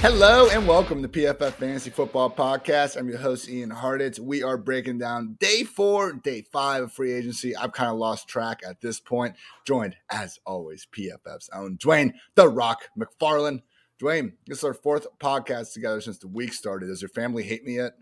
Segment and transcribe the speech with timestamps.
[0.00, 2.96] Hello and welcome to PFF Fantasy Football Podcast.
[2.96, 4.20] I'm your host, Ian Hartitz.
[4.20, 7.56] We are breaking down day four, day five of free agency.
[7.56, 9.34] I've kind of lost track at this point.
[9.66, 13.62] Joined, as always, PFF's own Dwain The Rock McFarland.
[14.00, 16.86] Dwain, this is our fourth podcast together since the week started.
[16.86, 17.94] Does your family hate me yet?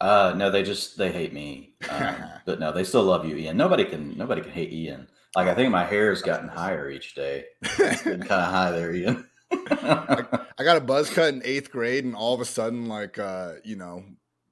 [0.00, 1.74] Uh, no, they just they hate me.
[1.90, 2.14] Um,
[2.46, 3.58] but no, they still love you, Ian.
[3.58, 5.06] Nobody can nobody can hate Ian.
[5.36, 7.44] Like I think my hair has gotten higher each day.
[7.62, 9.29] It's been kind of high there, Ian.
[9.52, 10.24] I,
[10.58, 13.54] I got a buzz cut in eighth grade, and all of a sudden, like uh,
[13.64, 14.04] you know,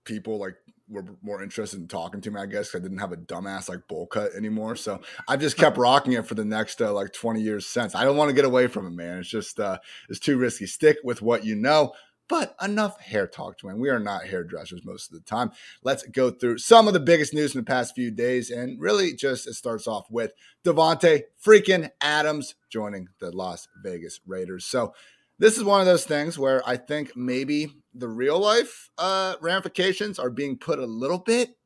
[0.05, 0.57] people like
[0.89, 2.41] were more interested in talking to me.
[2.41, 4.75] I guess I didn't have a dumbass like bowl cut anymore.
[4.77, 7.95] So I've just kept rocking it for the next uh, like twenty years since.
[7.95, 9.19] I don't want to get away from it, man.
[9.19, 10.67] It's just uh, it's too risky.
[10.67, 11.93] Stick with what you know.
[12.29, 13.79] But enough hair talk, Dwain.
[13.79, 15.51] We are not hairdressers most of the time.
[15.83, 18.51] Let's go through some of the biggest news in the past few days.
[18.51, 20.35] And really, just it starts off with
[20.65, 24.67] Davante freaking Adams joining the Las Vegas Raiders.
[24.67, 24.95] So,
[25.39, 30.19] this is one of those things where I think maybe the real life uh, ramifications
[30.19, 31.57] are being put a little bit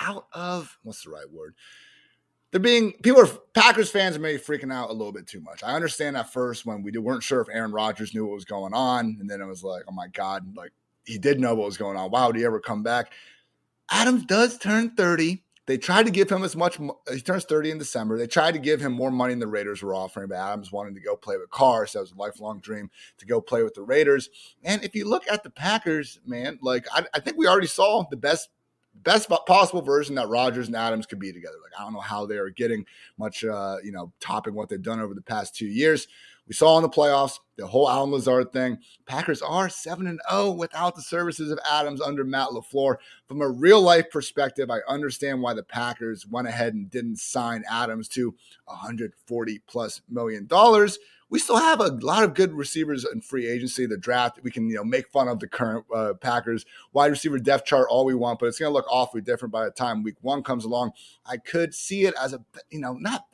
[0.00, 1.54] out of what's the right word?
[2.50, 5.62] They're being people are Packers fans are maybe freaking out a little bit too much.
[5.62, 8.74] I understand at first when we weren't sure if Aaron Rodgers knew what was going
[8.74, 10.72] on, and then it was like, oh my god, like
[11.04, 12.10] he did know what was going on.
[12.10, 13.12] Wow, did he ever come back?
[13.90, 15.42] Adams does turn thirty.
[15.66, 16.78] They tried to give him as much.
[17.12, 18.16] He turns thirty in December.
[18.16, 20.94] They tried to give him more money than the Raiders were offering, but Adams wanted
[20.94, 23.74] to go play with Carr, so it was a lifelong dream to go play with
[23.74, 24.30] the Raiders.
[24.64, 28.06] And if you look at the Packers, man, like I, I think we already saw
[28.08, 28.48] the best
[29.02, 31.56] best possible version that Rodgers and Adams could be together.
[31.62, 32.84] Like I don't know how they are getting
[33.18, 36.08] much, uh, you know, topping what they've done over the past two years.
[36.46, 38.78] We saw in the playoffs the whole Allen Lazard thing.
[39.04, 42.96] Packers are seven and 0 without the services of Adams under Matt LaFleur.
[43.26, 47.64] From a real life perspective, I understand why the Packers went ahead and didn't sign
[47.70, 48.34] Adams to
[48.64, 50.98] 140 plus million dollars
[51.30, 53.86] we still have a lot of good receivers in free agency.
[53.86, 57.38] The draft, we can you know make fun of the current uh, Packers wide receiver
[57.38, 60.02] depth chart all we want, but it's going to look awfully different by the time
[60.02, 60.92] Week One comes along.
[61.26, 62.40] I could see it as a
[62.70, 63.26] you know not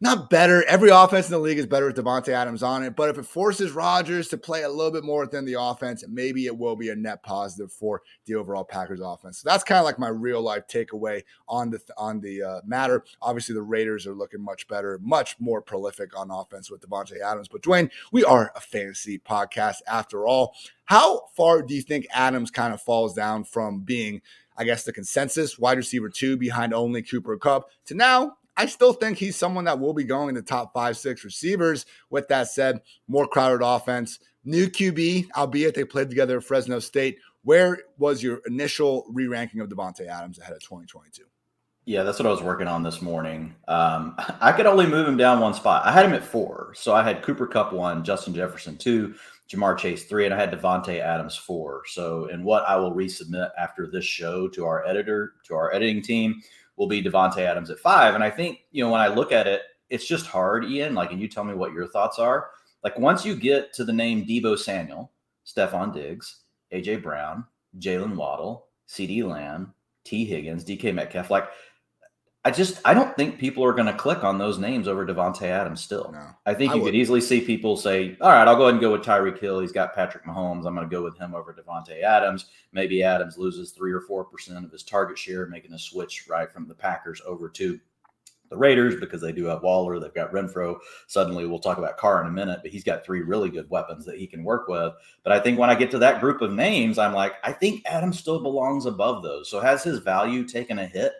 [0.00, 0.64] not better.
[0.64, 2.96] Every offense in the league is better with Davante Adams on it.
[2.96, 6.46] But if it forces Rodgers to play a little bit more within the offense, maybe
[6.46, 9.38] it will be a net positive for the overall Packers offense.
[9.38, 13.04] So that's kind of like my real life takeaway on the on the uh, matter.
[13.22, 17.48] Obviously, the Raiders are looking much better, much more prolific on offense with Davante Adams.
[17.48, 20.54] But Dwain, we are a fantasy podcast after all.
[20.86, 24.22] How far do you think Adams kind of falls down from being?
[24.56, 28.92] I guess the consensus wide receiver two behind only Cooper Kupp to now I still
[28.92, 31.86] think he's someone that will be going in the top five, six receivers.
[32.10, 37.18] With that said, more crowded offense, new QB, albeit they played together at Fresno State.
[37.42, 41.24] Where was your initial re ranking of Davante Adams ahead of 2022?
[41.86, 43.54] Yeah, that's what I was working on this morning.
[43.68, 45.84] Um, I could only move him down one spot.
[45.84, 46.72] I had him at four.
[46.74, 49.14] So I had Cooper Kupp one, Justin Jefferson two,
[49.50, 51.82] Ja'Marr Chase three, and I had Davante Adams four.
[51.86, 56.02] So, in what I will resubmit after this show to our editor, to our editing
[56.02, 56.40] team,
[56.76, 58.14] will be Davante Adams at five.
[58.14, 60.94] And I think, you know, when I look at it, it's just hard, Ian.
[60.94, 62.50] Like, and you tell me what your thoughts are.
[62.82, 65.12] Like, once you get to the name Deebo Samuel,
[65.46, 66.40] Stefon Diggs,
[66.72, 67.44] AJ Brown,
[67.78, 69.72] Jaylen Waddle, CeeDee Lamb,
[70.04, 71.48] Tee Higgins, DK Metcalf, like
[72.46, 75.42] I just I don't think people are going to click on those names over Davante
[75.44, 75.80] Adams.
[75.80, 76.88] Still, no, I think I you would.
[76.88, 79.60] could easily see people say, "All right, I'll go ahead and go with Tyreek Hill.
[79.60, 80.66] He's got Patrick Mahomes.
[80.66, 82.46] I'm going to go with him over Davante Adams.
[82.72, 86.52] Maybe Adams loses three or four percent of his target share, making a switch right
[86.52, 87.80] from the Packers over to
[88.50, 89.98] the Raiders because they do have Waller.
[89.98, 90.76] They've got Renfrow.
[91.06, 94.04] Suddenly, we'll talk about Carr in a minute, but he's got three really good weapons
[94.04, 94.92] that he can work with.
[95.22, 97.82] But I think when I get to that group of names, I'm like, I think
[97.86, 99.48] Adams still belongs above those.
[99.48, 101.14] So has his value taken a hit?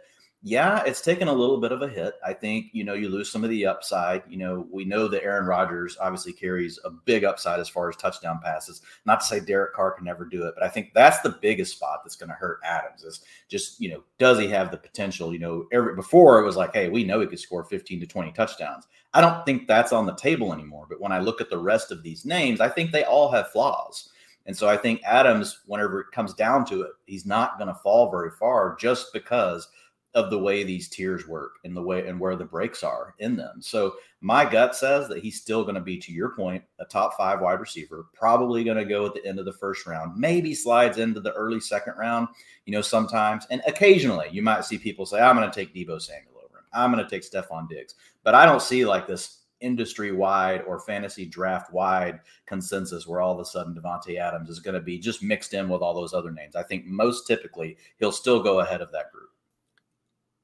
[0.47, 2.17] Yeah, it's taken a little bit of a hit.
[2.23, 4.25] I think, you know, you lose some of the upside.
[4.29, 7.97] You know, we know that Aaron Rodgers obviously carries a big upside as far as
[7.97, 8.83] touchdown passes.
[9.07, 11.75] Not to say Derek Carr can never do it, but I think that's the biggest
[11.75, 15.33] spot that's going to hurt Adams is just, you know, does he have the potential?
[15.33, 18.07] You know, every, before it was like, hey, we know he could score 15 to
[18.07, 18.87] 20 touchdowns.
[19.15, 20.85] I don't think that's on the table anymore.
[20.87, 23.51] But when I look at the rest of these names, I think they all have
[23.51, 24.11] flaws.
[24.45, 27.81] And so I think Adams, whenever it comes down to it, he's not going to
[27.81, 29.69] fall very far just because–
[30.15, 33.35] of the way these tiers work and the way and where the breaks are in
[33.35, 33.61] them.
[33.61, 37.17] So my gut says that he's still going to be, to your point, a top
[37.17, 40.55] five wide receiver, probably going to go at the end of the first round, maybe
[40.55, 42.29] slides into the early second round,
[42.65, 43.45] you know, sometimes.
[43.51, 46.65] And occasionally you might see people say, I'm going to take Deebo Samuel over him.
[46.73, 47.97] I'm going to take Stefon Diggs.
[48.23, 53.33] But I don't see like this industry wide or fantasy draft wide consensus where all
[53.33, 56.15] of a sudden Davante Adams is going to be just mixed in with all those
[56.15, 56.55] other names.
[56.55, 59.31] I think most typically he'll still go ahead of that group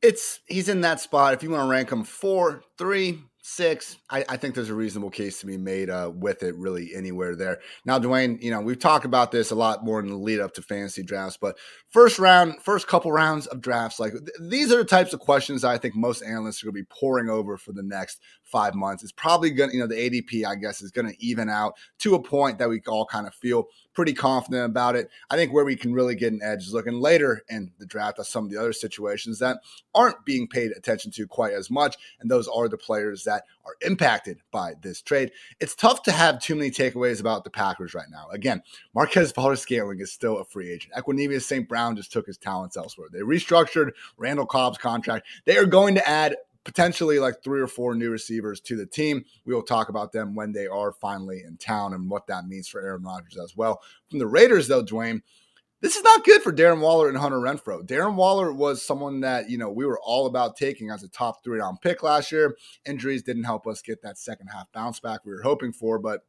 [0.03, 1.35] it's he's in that spot.
[1.35, 5.11] If you want to rank him four, three, six, I, I think there's a reasonable
[5.11, 7.59] case to be made uh, with it really anywhere there.
[7.85, 10.55] Now, Dwain, you know, we've talked about this a lot more in the lead up
[10.55, 11.59] to fantasy drafts, but
[11.89, 15.65] first round, first couple rounds of drafts, like th- these are the types of questions
[15.65, 18.21] I think most analysts are going to be pouring over for the next
[18.51, 19.03] five months.
[19.03, 21.75] It's probably going to, you know, the ADP, I guess, is going to even out
[22.01, 25.11] to a point that we all kind of feel pretty confident about it.
[25.31, 28.19] I think where we can really get an edge is looking later in the draft
[28.19, 29.59] at some of the other situations that
[29.95, 31.97] aren't being paid attention to quite as much.
[32.21, 35.33] And those are the players that are impacted by this trade.
[35.61, 38.29] It's tough to have too many takeaways about the Packers right now.
[38.33, 38.63] Again,
[38.95, 40.95] Marquez Valdes-Scantling is still a free agent.
[40.95, 41.69] Equanimeous St.
[41.69, 43.09] Brown just took his talents elsewhere.
[43.13, 45.27] They restructured Randall Cobb's contract.
[45.45, 49.25] They are going to add potentially like three or four new receivers to the team.
[49.45, 52.69] We will talk about them when they are finally in town and what that means
[52.69, 53.81] for Aaron Rodgers as well.
[54.09, 55.23] From the Raiders, though, Dwain,
[55.81, 57.87] this is not good for Darren Waller and Hunter Renfrow.
[57.87, 61.43] Darren Waller was someone that, you know, we were all about taking as a top
[61.43, 62.57] three round pick last year.
[62.85, 66.21] Injuries didn't help us get that second half bounce back we were hoping for, but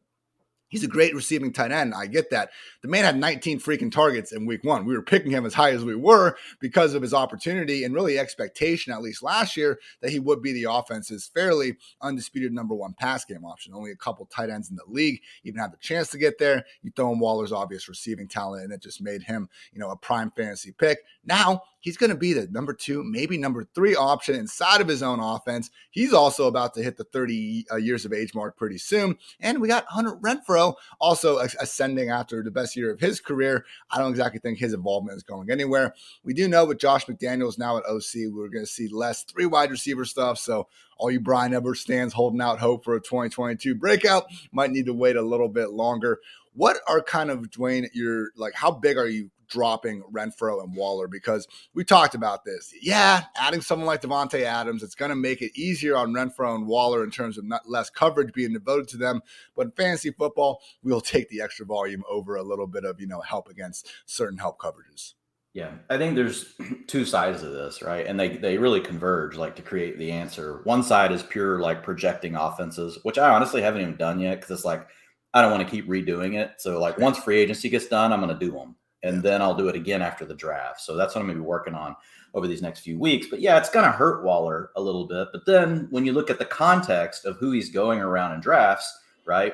[0.71, 1.93] He's a great receiving tight end.
[1.93, 2.49] I get that.
[2.81, 4.85] The man had 19 freaking targets in week one.
[4.85, 8.17] We were picking him as high as we were because of his opportunity and really
[8.17, 12.93] expectation, at least last year, that he would be the offense's fairly undisputed number one
[12.93, 13.73] pass game option.
[13.73, 16.63] Only a couple tight ends in the league even had the chance to get there.
[16.83, 19.97] You throw in Waller's obvious receiving talent, and it just made him, you know, a
[19.97, 20.99] prime fantasy pick.
[21.25, 25.03] Now he's going to be the number two, maybe number three option inside of his
[25.03, 25.69] own offense.
[25.89, 29.17] He's also about to hit the 30 uh, years of age mark pretty soon.
[29.39, 33.65] And we got Hunter Renfrow also ascending after the best year of his career.
[33.89, 35.93] I don't exactly think his involvement is going anywhere.
[36.23, 39.45] We do know with Josh McDaniels now at OC, we're going to see less three
[39.45, 40.37] wide receiver stuff.
[40.37, 40.67] So
[40.97, 44.93] all you Bryan Edwards stands holding out hope for a 2022 breakout might need to
[44.93, 46.19] wait a little bit longer.
[46.53, 51.07] What are kind of Dwain, your like how big are you dropping Renfrow and Waller
[51.07, 52.73] because we talked about this.
[52.81, 56.65] Yeah, adding someone like Davante Adams, it's going to make it easier on Renfrow and
[56.65, 59.21] Waller in terms of not less coverage being devoted to them.
[59.55, 63.07] But in fantasy football, we'll take the extra volume over a little bit of you
[63.07, 65.13] know help against certain help coverages.
[65.53, 66.53] Yeah, I think there's
[66.87, 68.07] two sides of this, right?
[68.07, 70.61] And they they really converge like to create the answer.
[70.63, 74.51] One side is pure like projecting offenses, which I honestly haven't even done yet because
[74.51, 74.87] it's like
[75.33, 76.53] I don't want to keep redoing it.
[76.59, 79.55] So like once free agency gets done, I'm going to do them and then I'll
[79.55, 80.81] do it again after the draft.
[80.81, 81.95] So that's what I'm going to be working on
[82.33, 83.27] over these next few weeks.
[83.29, 85.29] But yeah, it's going to hurt Waller a little bit.
[85.31, 88.99] But then when you look at the context of who he's going around in drafts,
[89.25, 89.53] right?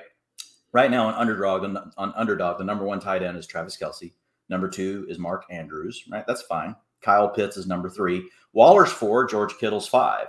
[0.74, 1.63] Right now on underdog,
[1.98, 4.12] on underdog, the number one tight end is Travis Kelce.
[4.50, 6.25] Number two is Mark Andrews, right?
[6.27, 6.75] That's fine.
[7.01, 8.29] Kyle Pitts is number three.
[8.53, 9.25] Waller's four.
[9.25, 10.27] George Kittle's five.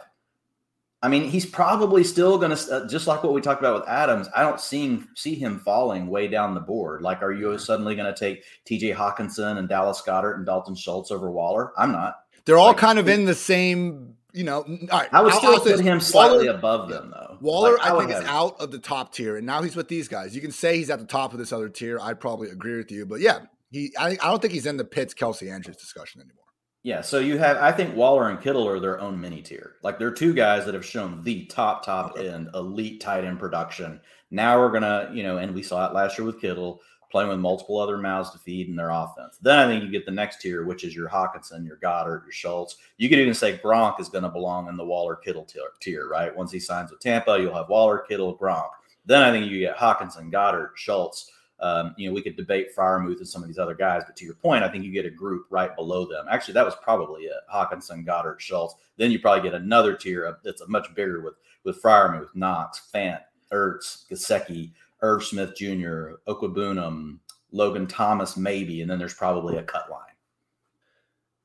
[1.01, 3.89] I mean, he's probably still going to uh, just like what we talked about with
[3.89, 4.29] Adams.
[4.35, 7.03] I don't see see him falling way down the board.
[7.03, 8.93] Like, are you suddenly going to take T.J.
[8.93, 11.73] Hockenson and Dallas Goedert and Dalton Schultz over Waller?
[11.77, 12.17] I'm not.
[12.47, 14.15] They're all like, kind of in the same.
[14.33, 17.39] You know, right, I would still put him slightly Waller, above them, though.
[17.41, 19.89] Waller, like, I, I think, is out of the top tier, and now he's with
[19.89, 20.35] these guys.
[20.35, 21.99] You can say he's at the top of this other tier.
[21.99, 23.41] I'd probably agree with you, but yeah,
[23.71, 23.93] he.
[23.99, 26.45] I, I don't think he's in the Pitts, Kelce Andrews discussion anymore.
[26.89, 29.75] Yeah, so you have I think Waller and Kittle are their own mini tier.
[29.83, 32.31] Like they're two guys that have shown the top top okay.
[32.31, 34.01] end elite tight end production.
[34.31, 36.81] Now we're gonna, you know, and we saw it last year with Kittle
[37.11, 39.37] playing with multiple other mouths to feed in their offense.
[39.43, 42.33] Then I think you get the next tier, which is your Hockenson, your Goedert, your
[42.33, 42.77] Schultz.
[42.97, 46.09] You could even say Gronk is going to belong in the Waller Kittle tier, tier,
[46.09, 46.35] right?
[46.35, 48.69] Once he signs with Tampa, you'll have Waller, Kittle, Gronk.
[49.05, 51.31] Then I think you get Hockenson, Goedert, Schultz.
[51.61, 54.25] Um, you know, we could debate Freiermuth and some of these other guys, but to
[54.25, 56.27] your point, I think you get a group right below them.
[56.31, 58.77] Actually, that was probably it: Hockenson, Goedert, Schultz.
[58.97, 61.35] Then you probably get another tier that's a much bigger with
[61.65, 63.21] with Freiermuth, Knox, Fant,
[63.53, 64.73] Ertz, Gesicki,
[65.03, 67.19] Irv Smith Jr., Okwuegbunam,
[67.51, 70.03] Logan Thomas, maybe, and then there's probably a cut line.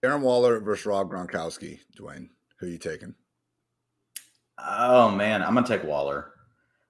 [0.04, 1.80] Aaron Waller versus Rob Gronkowski.
[1.96, 3.16] Dwain, who are you taking?
[4.60, 6.33] Oh man, I'm gonna take Waller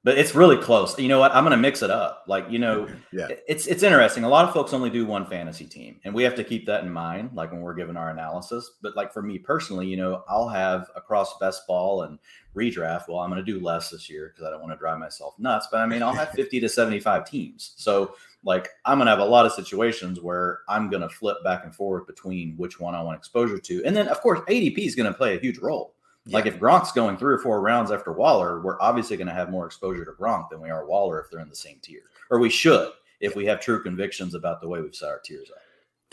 [0.03, 1.00] but it's really close.
[1.00, 1.33] You know what?
[1.33, 2.25] I'm going to mix it up.
[2.27, 3.29] Like, you know, yeah.
[3.48, 4.25] it's it's interesting.
[4.25, 6.83] A lot of folks only do one fantasy team, and we have to keep that
[6.83, 8.72] in mind like when we're giving our analysis.
[8.81, 12.19] But like for me personally, you know, I'll have across best ball and
[12.53, 13.07] redraft.
[13.07, 15.36] Well, I'm going to do less this year because I don't want to drive myself
[15.39, 17.74] nuts, but I mean, I'll have 50 to 75 teams.
[17.77, 21.38] So, like I'm going to have a lot of situations where I'm going to flip
[21.45, 23.86] back and forth between which one I want exposure to.
[23.86, 25.95] And then of course, ADP is going to play a huge role.
[26.25, 26.38] Yeah.
[26.38, 29.50] Like if Gronk's going three or four rounds after Waller, we're obviously going to have
[29.50, 32.39] more exposure to Gronk than we are Waller if they're in the same tier, or
[32.39, 35.58] we should if we have true convictions about the way we've set our tiers up.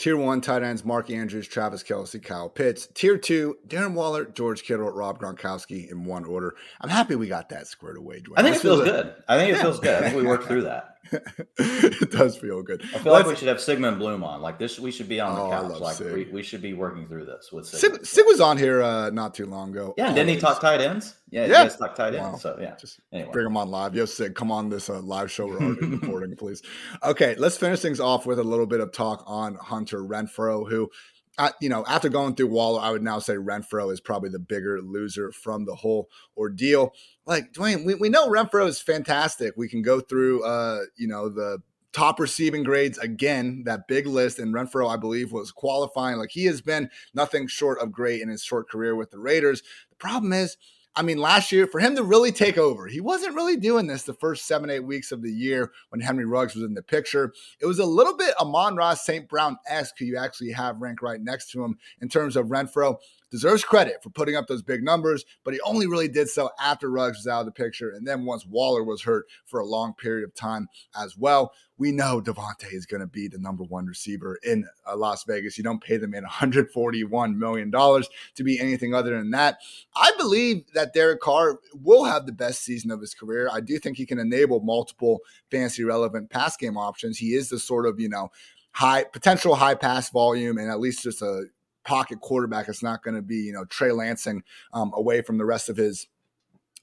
[0.00, 2.88] Tier one tight ends: Mark Andrews, Travis Kelce, Kyle Pitts.
[2.94, 6.56] Tier two: Darren Waller, George Kittle, Rob Gronkowski in one order.
[6.80, 8.20] I'm happy we got that squared away.
[8.20, 8.38] Dwain.
[8.38, 9.14] I think it feels good.
[9.28, 9.62] I think it yeah.
[9.62, 10.02] feels good.
[10.02, 10.89] I think we worked through that.
[11.58, 12.82] it does feel good.
[12.82, 14.42] I feel Let's, like we should have Sigmund Bloom on.
[14.42, 15.80] Like this, we should be on the oh, couch.
[15.80, 17.80] Like we, we, should be working through this with Sig.
[17.80, 19.94] Sig, Sig was on here uh, not too long ago.
[19.96, 21.16] Yeah, didn't he talk tight ends?
[21.30, 21.64] Yeah, yeah.
[21.64, 22.32] He talk tight ends.
[22.32, 22.36] Wow.
[22.36, 23.30] So yeah, just anyway.
[23.32, 23.94] bring him on live.
[23.94, 26.62] Yo, Sig, come on this uh, live show we're already recording, please.
[27.02, 30.90] Okay, let's finish things off with a little bit of talk on Hunter Renfrow, who
[31.38, 34.38] I, you know, after going through Waller, I would now say Renfrow is probably the
[34.38, 36.92] bigger loser from the whole ordeal.
[37.30, 39.54] Like Dwain, we, we know Renfrow is fantastic.
[39.56, 41.58] We can go through, uh, you know, the
[41.92, 44.40] top receiving grades again, that big list.
[44.40, 46.18] And Renfrow, I believe, was qualifying.
[46.18, 49.62] Like he has been nothing short of great in his short career with the Raiders.
[49.90, 50.56] The problem is,
[50.96, 54.02] I mean, last year, for him to really take over, he wasn't really doing this
[54.02, 57.32] the first seven, eight weeks of the year when Henry Ruggs was in the picture.
[57.60, 59.28] It was a little bit Amon-Ra St.
[59.28, 62.96] Brown esque, who you actually have ranked right next to him in terms of Renfrow
[63.30, 66.90] deserves credit for putting up those big numbers, but he only really did so after
[66.90, 69.94] Ruggs was out of the picture and then once Waller was hurt for a long
[69.94, 70.68] period of time
[71.00, 71.52] as well.
[71.78, 75.56] We know Davante is going to be the number one receiver in uh, Las Vegas.
[75.56, 79.58] You don't pay them in $141 million to be anything other than that.
[79.96, 83.48] I believe that Derek Carr will have the best season of his career.
[83.50, 85.20] I do think he can enable multiple
[85.50, 87.16] fancy relevant pass game options.
[87.16, 88.30] He is the sort of, you know,
[88.72, 91.46] high potential high pass volume and at least just a
[91.90, 92.68] pocket quarterback.
[92.68, 95.76] It's not going to be, you know, Trey Lansing um, away from the rest of
[95.76, 96.06] his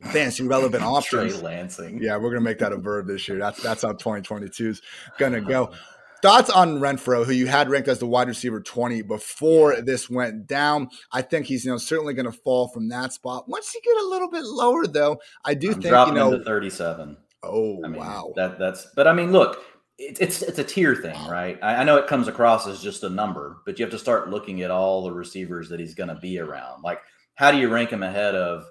[0.04, 1.32] fantasy relevant options.
[1.32, 2.04] Trey Lansing.
[2.04, 3.40] Yeah, we're going to make that a verb this year.
[3.40, 4.82] That's that's how 2022 is
[5.18, 5.72] going to go.
[6.22, 10.46] Thoughts on Renfrow, who you had ranked as the wide receiver 20 before this went
[10.46, 10.90] down.
[11.14, 13.48] I think he's you know certainly going to fall from that spot.
[13.48, 16.34] Once you get a little bit lower, though, I do I'm think dropping you know
[16.34, 17.18] him to 37.
[17.44, 18.88] Oh I mean, wow, that that's.
[18.94, 19.64] But I mean, look,
[19.98, 21.58] it, it's it's a tier thing, right?
[21.62, 24.30] I, I, know it comes across as just a number, but you have to start
[24.30, 26.84] looking at all the receivers that he's going to be around.
[26.84, 27.02] Like,
[27.36, 28.66] how do you rank him ahead of,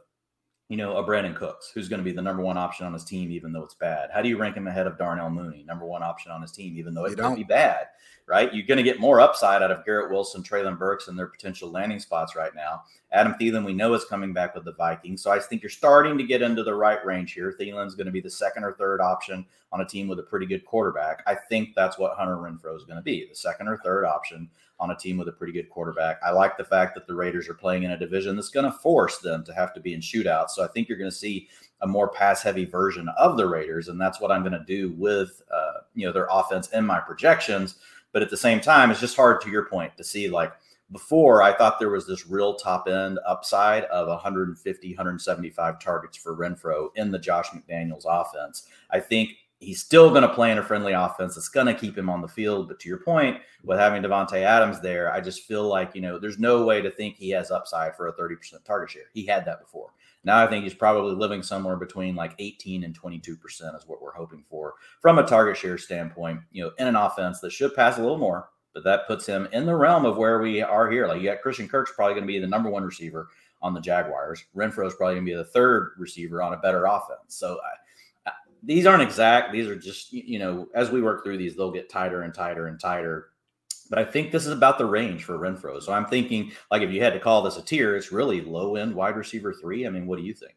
[0.69, 3.05] you know, a Brandin Cooks, who's going to be the number one option on his
[3.05, 4.11] team, even though it's bad?
[4.13, 6.77] How do you rank him ahead of Darnell Mooney, number one option on his team,
[6.77, 7.87] even though it could be bad?
[8.27, 8.53] right?
[8.53, 11.71] You're going to get more upside out of Garrett Wilson, Treylon Burks, and their potential
[11.71, 12.83] landing spots right now.
[13.13, 15.23] Adam Thielen, we know is coming back with the Vikings.
[15.23, 17.55] So I think you're starting to get into the right range here.
[17.59, 20.47] Thielen's going to be the second or third option on a team with a pretty
[20.47, 21.23] good quarterback.
[21.27, 24.51] I think that's what Hunter Renfrow is going to be the second or third option
[24.79, 26.21] on a team with a pretty good quarterback.
[26.25, 28.79] I like the fact that the Raiders are playing in a division that's going to
[28.79, 30.51] force them to have to be in shootouts.
[30.51, 31.49] So I think you're going to see
[31.81, 33.89] a more pass heavy version of the Raiders.
[33.89, 37.01] And that's what I'm going to do with, uh, you know, their offense in my
[37.01, 37.77] projections.
[38.13, 40.53] But at the same time, it's just hard to your point to see like
[40.93, 46.37] before I thought there was this real top end upside of 150, 175 targets for
[46.37, 48.69] Renfrow in the Josh McDaniels offense.
[48.91, 51.97] I think he's still going to play in a friendly offense that's going to keep
[51.97, 52.69] him on the field.
[52.69, 56.19] But to your point, with having Davante Adams there, I just feel like, you know,
[56.19, 59.11] there's no way to think he has upside for a 30% target share.
[59.15, 59.91] He had that before.
[60.25, 63.39] Now I think he's probably living somewhere between like 18 and 22%
[63.77, 67.41] is what we're hoping for from a target share standpoint, you know, in an offense
[67.41, 70.41] that should pass a little more, but that puts him in the realm of where
[70.41, 71.07] we are here.
[71.07, 73.29] Like you got Christian Kirk's probably going to be the number one receiver
[73.63, 74.45] on the Jaguars.
[74.55, 77.21] Renfrow is probably going to be the third receiver on a better offense.
[77.29, 77.86] So I,
[78.63, 79.53] these aren't exact.
[79.53, 82.67] These are just, you know, as we work through these, they'll get tighter and tighter
[82.69, 83.29] and tighter
[83.89, 85.83] but I think this is about the range for Renfrow.
[85.83, 88.77] So I'm thinking, like, if you had to call this a tier, it's really low
[88.77, 89.87] end wide receiver three.
[89.87, 90.55] I mean, what do you think?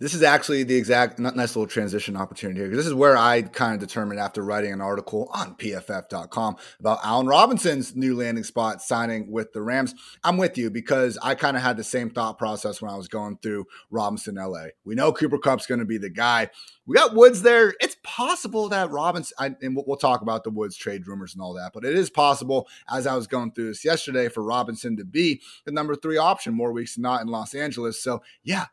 [0.00, 2.74] This is actually the exact nice little transition opportunity here.
[2.74, 7.26] This is where I kind of determined after writing an article on pff.com about Allen
[7.26, 9.94] Robinson's new landing spot signing with the Rams.
[10.24, 13.08] I'm with you because I kind of had the same thought process when I was
[13.08, 14.68] going through Robinson LA.
[14.86, 16.48] We know Cooper Kupp's going to be the guy.
[16.86, 17.74] We got Woods there.
[17.78, 21.52] It's possible that Robinson, I, and we'll talk about the Woods trade rumors and all
[21.54, 25.04] that, but it is possible, as I was going through this yesterday, for Robinson to
[25.04, 28.02] be the number three option more weeks than not in Los Angeles.
[28.02, 28.66] So, yeah,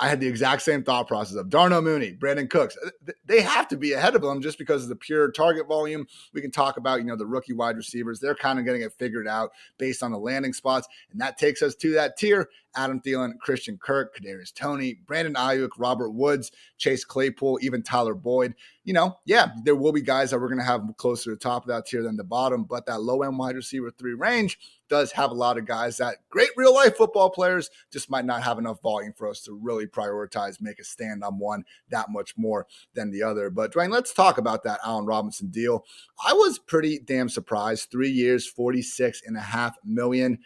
[0.00, 2.76] I had the exact same thought process of Darnell Mooney, Brandin Cooks.
[2.84, 6.06] Uh, they have to be ahead of them just because of the pure target volume.
[6.32, 8.18] We can talk about, you know, the rookie wide receivers.
[8.18, 10.88] They're kind of getting it figured out based on the landing spots.
[11.12, 12.48] And that takes us to that tier.
[12.78, 18.54] Adam Thielen, Christian Kirk, Kadarius Toney, Brandon Aiyuk, Robert Woods, Chase Claypool, even Tyler Boyd.
[18.84, 21.36] You know, yeah, there will be guys that we're going to have closer to the
[21.36, 24.58] top of that tier than the bottom, but that low end wide receiver three range
[24.88, 28.42] does have a lot of guys that great real life football players just might not
[28.42, 32.38] have enough volume for us to really prioritize, make a stand on one that much
[32.38, 33.50] more than the other.
[33.50, 35.84] But Dwain, let's talk about that Allen Robinson deal.
[36.24, 37.90] I was pretty damn surprised.
[37.90, 40.38] Three years, 46 and a half million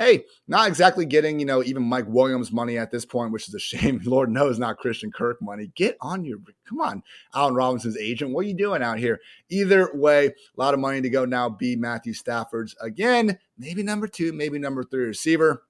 [0.00, 3.54] hey, not exactly getting, you know, even Mike Williams money at this point, which is
[3.54, 4.00] a shame.
[4.04, 5.70] Lord knows not Christian Kirk money.
[5.74, 7.02] Get on your, come on,
[7.34, 8.32] Allen Robinson's agent.
[8.32, 9.20] What are you doing out here?
[9.50, 11.50] Either way, a lot of money to go now.
[11.50, 15.64] Be Matthew Stafford's again, maybe number two, maybe number three receiver.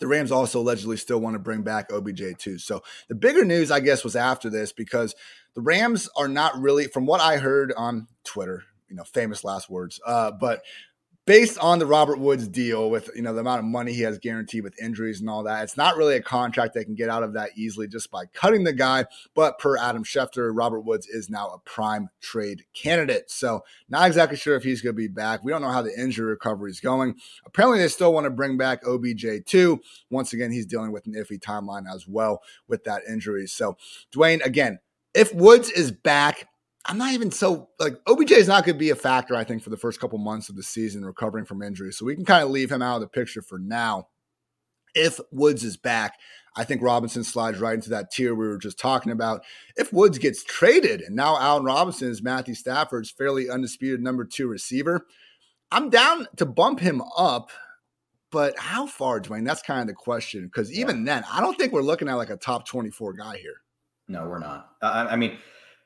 [0.00, 2.58] The Rams also allegedly still want to bring back OBJ too.
[2.58, 5.14] So the bigger news, I guess, was after this because
[5.54, 9.70] the Rams are not really, from what I heard on Twitter, you know, famous last
[9.70, 10.62] words, uh, but
[11.26, 14.18] based on the Robert Woods deal with you know the amount of money he has
[14.18, 17.22] guaranteed with injuries and all that, it's not really a contract that can get out
[17.22, 19.06] of that easily just by cutting the guy.
[19.34, 23.30] But per Adam Schefter, Robert Woods is now a prime trade candidate.
[23.30, 25.42] So not exactly sure if he's going to be back.
[25.42, 27.16] We don't know how the injury recovery is going.
[27.46, 29.80] Apparently, they still want to bring back OBJ too.
[30.10, 33.46] Once again, he's dealing with an iffy timeline as well with that injury.
[33.46, 33.76] So
[34.14, 34.78] Dwain, again,
[35.14, 36.48] if Woods is back
[36.86, 39.62] I'm not even so like OBJ is not going to be a factor, I think,
[39.62, 41.92] for the first couple months of the season recovering from injury.
[41.92, 44.08] So we can kind of leave him out of the picture for now.
[44.94, 46.14] If Woods is back,
[46.56, 49.42] I think Robinson slides right into that tier we were just talking about.
[49.76, 54.46] If Woods gets traded and now Allen Robinson is Matthew Stafford's fairly undisputed number two
[54.46, 55.06] receiver,
[55.72, 57.50] I'm down to bump him up.
[58.30, 59.44] But how far, Dwain?
[59.44, 60.44] That's kind of the question.
[60.44, 61.14] Because even yeah.
[61.14, 63.56] then, I don't think we're looking at like a top 24 guy here.
[64.08, 64.70] No, we're not.
[64.82, 65.38] I, I mean,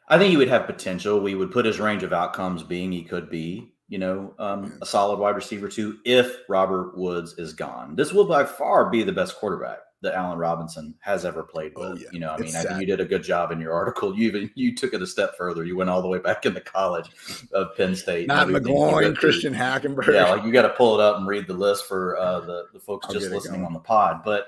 [0.08, 1.20] I think he would have potential.
[1.20, 4.86] We would put his range of outcomes being he could be, you know, um, a
[4.86, 7.94] solid wide receiver too if Robert Woods is gone.
[7.94, 11.90] This will by far be the best quarterback that Allen Robinson has ever played oh,
[11.90, 11.98] with.
[11.98, 12.08] Oh, yeah.
[12.12, 14.16] You know, I mean, I think you did a good job in your article.
[14.16, 15.64] You even you took it a step further.
[15.64, 17.08] You went all the way back into college
[17.52, 18.28] of Penn State.
[18.28, 20.12] Not McGloin, Christian Hackenberg.
[20.12, 22.66] Yeah, like you got to pull it up and read the list for uh, the
[22.72, 24.22] the folks I'll just listening on the pod.
[24.24, 24.46] But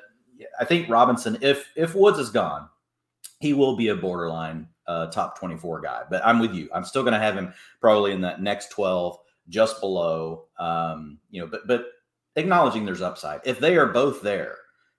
[0.59, 2.69] I think Robinson, if if Woods is gone,
[3.41, 6.03] he will be a borderline uh, top 24 guy.
[6.11, 6.69] But I'm with you.
[6.75, 10.47] I'm still going to have him probably in that next 12, just below.
[10.59, 11.87] Um, you know, but but
[12.35, 13.41] acknowledging there's upside.
[13.45, 14.57] If they are both there,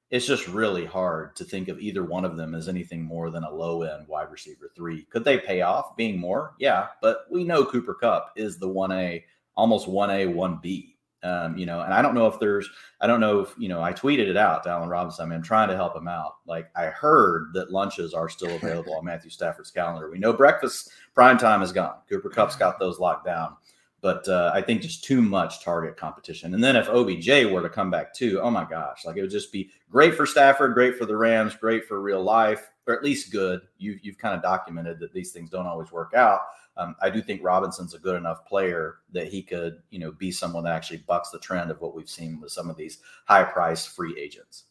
[0.10, 3.44] it's just really hard to think of either one of them as anything more than
[3.44, 5.04] a low end wide receiver three.
[5.10, 6.54] Could they pay off being more?
[6.58, 9.24] Yeah, but we know Cooper Kupp is the 1A,
[9.56, 10.91] almost 1A, 1B.
[11.24, 12.68] Um, you know, and I don't know if there's,
[13.00, 15.24] I don't know if, you know, I tweeted it out to Allen Robinson.
[15.24, 16.38] I mean, I'm trying to help him out.
[16.48, 20.10] Like I heard that lunches are still available on Matthew Stafford's calendar.
[20.10, 21.96] We know breakfast prime time is gone.
[22.10, 23.56] Cooper Kupp's got those locked down.
[24.02, 26.56] But uh, I think just too much target competition.
[26.56, 29.30] And then if OBJ were to come back too, oh my gosh, like it would
[29.30, 33.04] just be great for Stafford, great for the Rams, great for real life, or at
[33.04, 33.62] least good.
[33.78, 36.40] You, you've kind of documented that these things don't always work out
[36.78, 40.32] um, I do think Robinson's a good enough player that he could, you know, be
[40.32, 43.44] someone that actually bucks the trend of what we've seen with some of these high
[43.44, 44.64] priced free agents.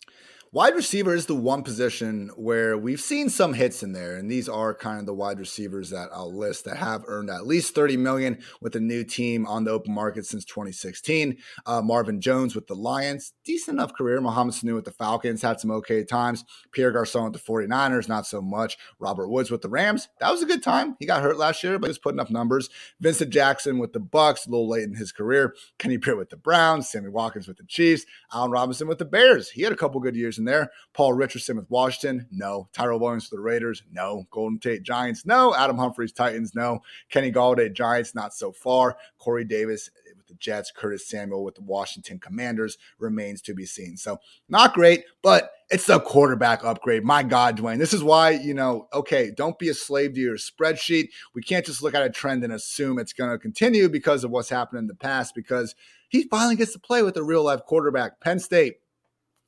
[0.52, 4.48] Wide receiver is the one position where we've seen some hits in there, and these
[4.48, 7.96] are kind of the wide receivers that I'll list that have earned at least 30
[7.98, 11.36] million with a new team on the open market since 2016.
[11.66, 14.20] Uh, Marvin Jones with the Lions, decent enough career.
[14.20, 16.44] Mohamed Sanu with the Falcons had some okay times.
[16.72, 18.76] Pierre Garcon with the 49ers, not so much.
[18.98, 20.96] Robert Woods with the Rams, that was a good time.
[20.98, 22.68] He got hurt last year, but he was putting up numbers.
[22.98, 25.54] Vincent Jackson with the Bucks, a little late in his career.
[25.78, 29.50] Kenny Britt with the Browns, Sammy Watkins with the Chiefs, Allen Robinson with the Bears.
[29.50, 30.70] He had a couple good years there.
[30.92, 32.68] Paul Richardson with Washington, no.
[32.72, 34.26] Tyrell Williams for the Raiders, no.
[34.30, 35.54] Golden Tate Giants, no.
[35.54, 36.80] Adam Humphries Titans, no.
[37.08, 38.96] Kenny Golladay Giants, not so far.
[39.18, 43.96] Corey Davis with the Jets, Curtis Samuel with the Washington Commanders remains to be seen.
[43.96, 47.04] So not great, but it's a quarterback upgrade.
[47.04, 47.78] My God, Dwain.
[47.78, 51.08] This is why, you know, okay, don't be a slave to your spreadsheet.
[51.34, 54.30] We can't just look at a trend and assume it's going to continue because of
[54.30, 55.74] what's happened in the past, because
[56.08, 58.20] he finally gets to play with a real life quarterback.
[58.20, 58.78] Penn State,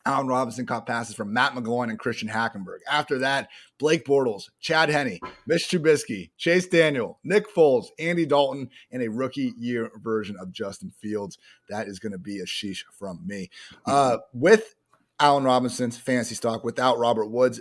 [0.05, 2.79] Allen Robinson caught passes from Matt McGloin and Christian Hackenberg.
[2.91, 9.03] After that, Blake Bortles, Chad Henne, Mitch Trubisky, Chase Daniel, Nick Foles, Andy Dalton, and
[9.03, 11.39] a rookie year version of Justin Fields.
[11.69, 13.51] That is going to be a sheesh from me.
[13.87, 14.75] Uh, with
[15.21, 17.61] Allen Robinson's fantasy stock, without Robert Woods,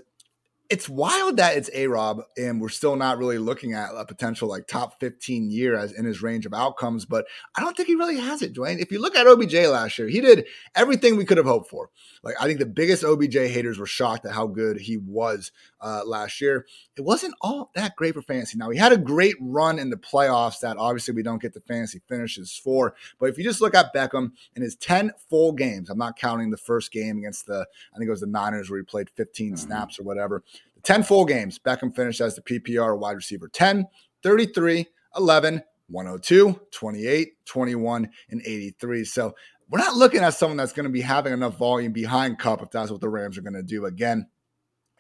[0.72, 4.48] it's wild that it's A Rob and we're still not really looking at a potential
[4.48, 7.26] like top 15 year as in his range of outcomes, but
[7.58, 8.80] I don't think he really has it, Dwain.
[8.80, 11.90] If you look at OBJ last year, he did everything we could have hoped for.
[12.24, 16.04] Like, I think the biggest OBJ haters were shocked at how good he was uh,
[16.06, 16.66] last year.
[16.96, 18.58] It wasn't all that great for fantasy.
[18.58, 21.60] Now, he had a great run in the playoffs that obviously we don't get the
[21.60, 25.90] fantasy finishes for, but if you just look at Beckham in his 10 full games,
[25.90, 28.80] I'm not counting the first game against the, I think it was the Niners where
[28.80, 29.56] he played 15 mm-hmm.
[29.58, 30.44] snaps or whatever
[30.84, 33.88] 10 full games, Beckham finished as the PPR wide receiver 10,
[34.24, 39.06] 33, 11, 102, 28, 21, and 83.
[39.06, 39.36] So
[39.70, 42.72] we're not looking at someone that's going to be having enough volume behind Kupp if
[42.72, 44.28] that's what the Rams are going to do again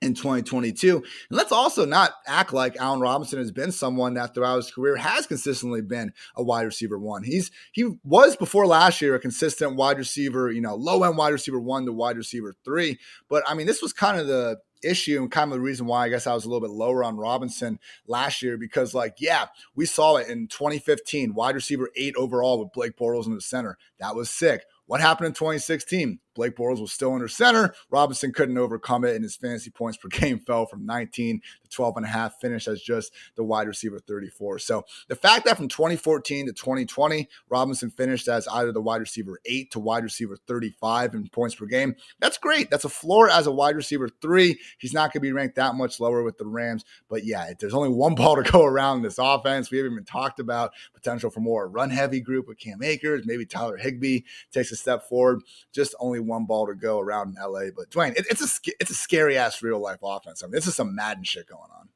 [0.01, 0.95] in 2022.
[0.97, 4.95] And let's also not act like Allen Robinson has been someone that throughout his career
[4.95, 7.23] has consistently been a wide receiver one.
[7.23, 11.33] He's he was before last year a consistent wide receiver, you know, low end wide
[11.33, 12.97] receiver one to wide receiver three.
[13.29, 16.05] But I mean, this was kind of the issue and kind of the reason why
[16.05, 19.47] I guess I was a little bit lower on Robinson last year because, like, yeah,
[19.75, 23.77] we saw it in 2015, wide receiver eight overall with Blake Bortles in the center.
[23.99, 24.63] That was sick.
[24.85, 26.19] What happened in 2016?
[26.33, 27.73] Blake Bortles was still under center.
[27.89, 31.97] Robinson couldn't overcome it, and his fantasy points per game fell from 19 to 12
[31.97, 34.59] and a half, finished as just the wide receiver 34.
[34.59, 39.39] So the fact that from 2014 to 2020, Robinson finished as either the wide receiver
[39.45, 42.69] 8 to wide receiver 35 in points per game, that's great.
[42.69, 44.57] That's a floor as a wide receiver 3.
[44.77, 46.85] He's not going to be ranked that much lower with the Rams.
[47.09, 49.71] But yeah, there's only one ball to go around in this offense.
[49.71, 53.25] We haven't even talked about potential for more run heavy group with Cam Akers.
[53.25, 55.41] Maybe Tyler Higbee takes a step forward.
[55.71, 57.71] Just only one ball to go around in LA.
[57.75, 60.43] But Dwain, it, it's a it's a scary ass real life offense.
[60.43, 61.89] I mean, this is some Madden shit going on.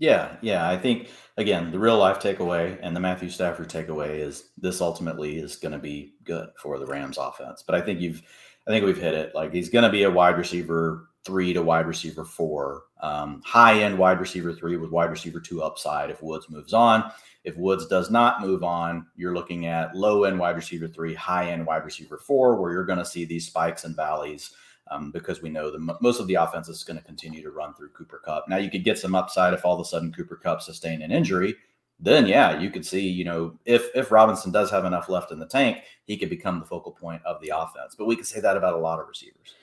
[0.00, 0.68] Yeah, yeah.
[0.68, 5.38] I think again, the real life takeaway and the Matthew Stafford takeaway is this ultimately
[5.38, 7.62] is going to be good for the Rams offense.
[7.64, 8.22] But I think you've,
[8.66, 9.34] I think we've hit it.
[9.34, 13.82] Like he's going to be a wide receiver three to wide receiver four, um, high
[13.82, 17.10] end wide receiver three with wide receiver two upside if Woods moves on.
[17.44, 21.50] If Woods does not move on, you're looking at low end wide receiver three, high
[21.50, 24.50] end wide receiver four, where you're going to see these spikes and valleys
[24.90, 27.74] um, because we know that most of the offense is going to continue to run
[27.74, 28.48] through Cooper Kupp.
[28.48, 31.12] Now, you could get some upside if all of a sudden Cooper Kupp sustained an
[31.12, 31.54] injury.
[32.02, 35.38] Then, yeah, you could see, you know, if if Robinson does have enough left in
[35.38, 37.94] the tank, he could become the focal point of the offense.
[37.96, 39.54] But we could say that about a lot of receivers.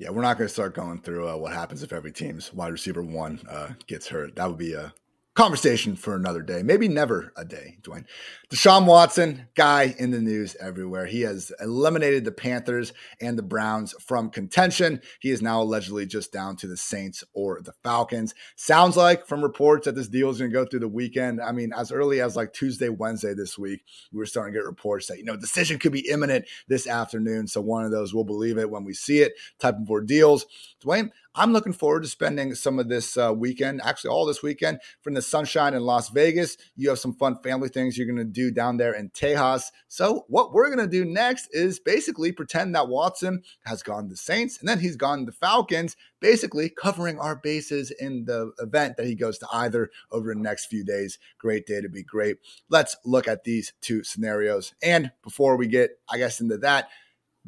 [0.00, 2.72] Yeah, we're not going to start going through uh, what happens if every team's wide
[2.72, 4.34] receiver one uh, gets hurt.
[4.36, 4.94] That would be a
[5.40, 8.04] conversation for another day, maybe never a day, Dwain.
[8.50, 11.06] Deshaun Watson, guy in the news everywhere.
[11.06, 15.00] He has eliminated the Panthers and the Browns from contention.
[15.18, 18.34] He is now allegedly just down to the Saints or the Falcons.
[18.56, 21.40] Sounds like from reports that this deal is going to go through the weekend.
[21.40, 24.66] I mean, as early as like Tuesday, Wednesday this week, we were starting to get
[24.66, 27.46] reports that, you know, decision could be imminent this afternoon.
[27.46, 30.44] So one of those, we'll believe it when we see it type of ordeals.
[30.84, 34.80] Dwain, I'm looking forward to spending some of this uh, weekend, actually all this weekend,
[35.00, 36.56] from the sunshine in Las Vegas.
[36.74, 39.64] You have some fun family things you're going to do down there in Tejas.
[39.88, 44.16] So what we're going to do next is basically pretend that Watson has gone to
[44.16, 49.06] Saints and then he's gone to Falcons, basically covering our bases in the event that
[49.06, 51.18] he goes to either over the next few days.
[51.38, 52.38] Great day to be great.
[52.68, 54.74] Let's look at these two scenarios.
[54.82, 56.88] And before we get, I guess, into that,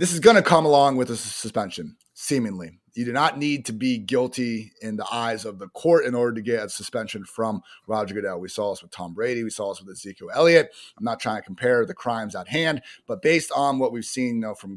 [0.03, 2.81] this is going to come along with a suspension, seemingly.
[2.95, 6.35] You do not need to be guilty in the eyes of the court in order
[6.35, 8.41] to get a suspension from Roger Goodell.
[8.41, 9.45] We saw this with Tom Brady.
[9.45, 10.73] We saw this with Ezekiel Elliott.
[10.99, 14.41] I'm not trying to compare the crimes at hand, but based on what we've seen
[14.41, 14.77] know, from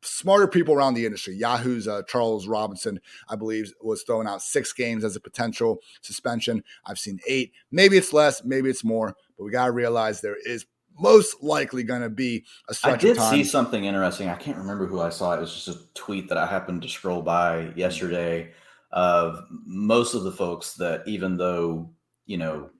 [0.00, 1.34] smarter people around the industry.
[1.34, 6.64] Yahoo's uh, Charles Robinson, I believe, was throwing out six games as a potential suspension.
[6.86, 7.52] I've seen eight.
[7.70, 10.64] Maybe it's less, maybe it's more, but we got to realize there is
[10.98, 14.28] most likely going to be a stretch I did see something interesting.
[14.28, 15.34] I can't remember who I saw.
[15.34, 18.52] It was just a tweet that I happened to scroll by yesterday
[18.92, 21.90] of most of the folks that even though,
[22.24, 22.70] you know,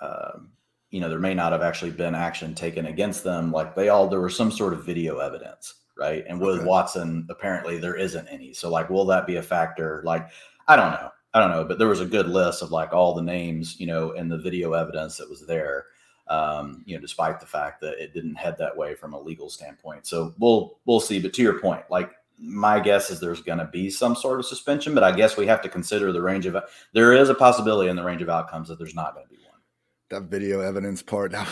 [0.00, 0.38] uh,
[0.90, 4.06] you know, there may not have actually been action taken against them, like they all,
[4.06, 6.24] there was some sort of video evidence, right?
[6.28, 6.64] And with okay.
[6.64, 8.52] Watson, apparently there isn't any.
[8.52, 10.02] So, like, will that be a factor?
[10.04, 10.28] Like,
[10.68, 11.10] I don't know.
[11.32, 13.88] I don't know, but there was a good list of like all the names, you
[13.88, 15.86] know, and the video evidence that was there
[16.28, 19.50] um, you know, despite the fact that it didn't head that way from a legal
[19.50, 20.06] standpoint.
[20.06, 21.20] So we'll we'll see.
[21.20, 24.46] But to your point, like my guess is there's going to be some sort of
[24.46, 26.56] suspension, but I guess we have to consider the range of
[26.92, 29.40] there is a possibility in the range of outcomes that there's not going to be
[29.42, 29.60] one.
[30.10, 31.46] That video evidence part now.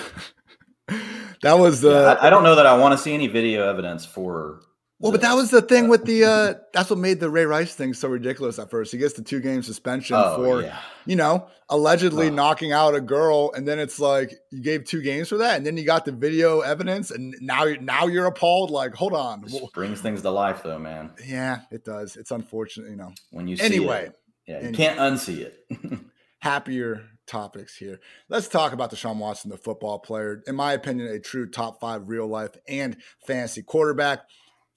[1.43, 1.91] that was the.
[1.91, 4.63] Yeah, I, I, don't know that I want to see any video evidence for
[5.03, 7.75] well, but that was the thing with the uh that's what made the Ray Rice
[7.75, 8.93] thing so ridiculous at first.
[8.93, 10.79] He gets the two game suspension oh, for yeah.
[11.05, 12.31] you know, allegedly oh.
[12.31, 15.67] knocking out a girl and then it's like you gave two games for that and
[15.67, 19.45] then you got the video evidence and now now you're appalled like hold on.
[19.75, 21.11] brings things to life though, man.
[21.27, 22.17] Yeah, it does.
[22.17, 23.13] It's unfortunate, you know.
[23.31, 24.11] When you Anyway,
[24.47, 25.67] Yeah, you and can't unsee it.
[26.39, 28.01] happier topics here.
[28.29, 30.43] Let's talk about Deshaun Watson, the football player.
[30.47, 34.21] In my opinion, a true top five real life and fantasy quarterback.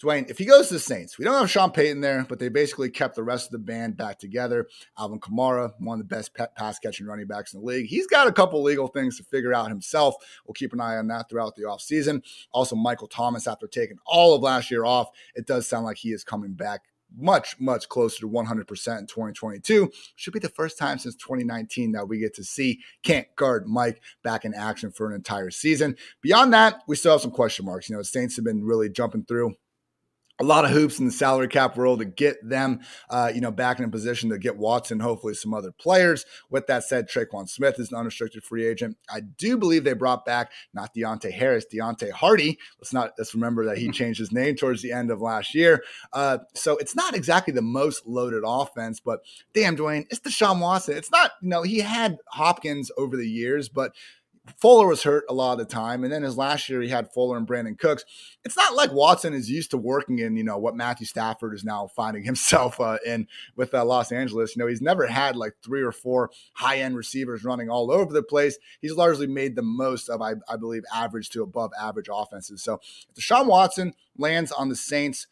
[0.04, 2.50] Dwain, if he goes to the Saints, we don't have Sean Payton there, but they
[2.50, 4.68] basically kept the rest of the band back together.
[5.00, 7.88] Alvin Kamara, one of the best pass catching running backs in the league.
[7.88, 10.16] He's got a couple legal things to figure out himself.
[10.46, 12.24] We'll keep an eye on that throughout the offseason.
[12.52, 16.12] Also, Michael Thomas, after taking all of last year off, it does sound like he
[16.12, 16.82] is coming back
[17.18, 19.90] much, much closer to 100% in 2022.
[20.16, 24.02] Should be the first time since 2019 that we get to see can't guard Mike
[24.24, 25.96] back in action for an entire season.
[26.22, 27.90] Beyond that, we still have some question marks.
[27.90, 29.56] You know, the Saints have been really jumping through
[30.40, 33.52] a lot of hoops in the salary cap world to get them, uh, you know,
[33.52, 36.26] back in a position to get Watson, hopefully some other players.
[36.50, 38.98] With that said, Tre'Quan Smith is an unrestricted free agent.
[39.10, 42.60] I do believe they brought back not Deonte Harris, Deonte Hardy.
[42.80, 45.84] Let's not let's remember that he changed his name towards the end of last year.
[46.12, 49.22] Uh, so it's not exactly the most loaded offense, but
[49.54, 50.98] damn, Dwain, it's Deshaun Watson.
[50.98, 53.94] It's not, you know, he had Hopkins over the years, but
[54.58, 57.12] Fuller was hurt a lot of the time, and then his last year he had
[57.12, 58.06] Fuller and Brandin Cooks.
[58.44, 61.64] It's not like Watson is used to working in you know what Matthew Stafford is
[61.64, 64.56] now finding himself uh, in with uh, Los Angeles.
[64.56, 68.14] You know he's never had like three or four high end receivers running all over
[68.14, 68.58] the place.
[68.82, 72.64] He's largely made the most of I, I believe average to above average offenses.
[72.64, 72.80] So
[73.10, 75.28] if Deshaun Watson lands on the Saints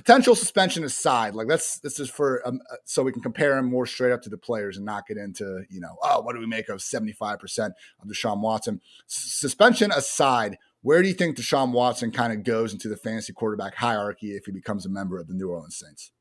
[0.00, 3.66] potential suspension aside, like let's this is for um, uh, so we can compare him
[3.66, 6.40] more straight up to the players and not get into you know oh what do
[6.40, 10.56] we make of seventy five percent of Deshaun Watson suspension aside.
[10.80, 14.46] Where do you think Deshaun Watson kind of goes into the fantasy quarterback hierarchy if
[14.46, 16.12] he becomes a member of the New Orleans Saints?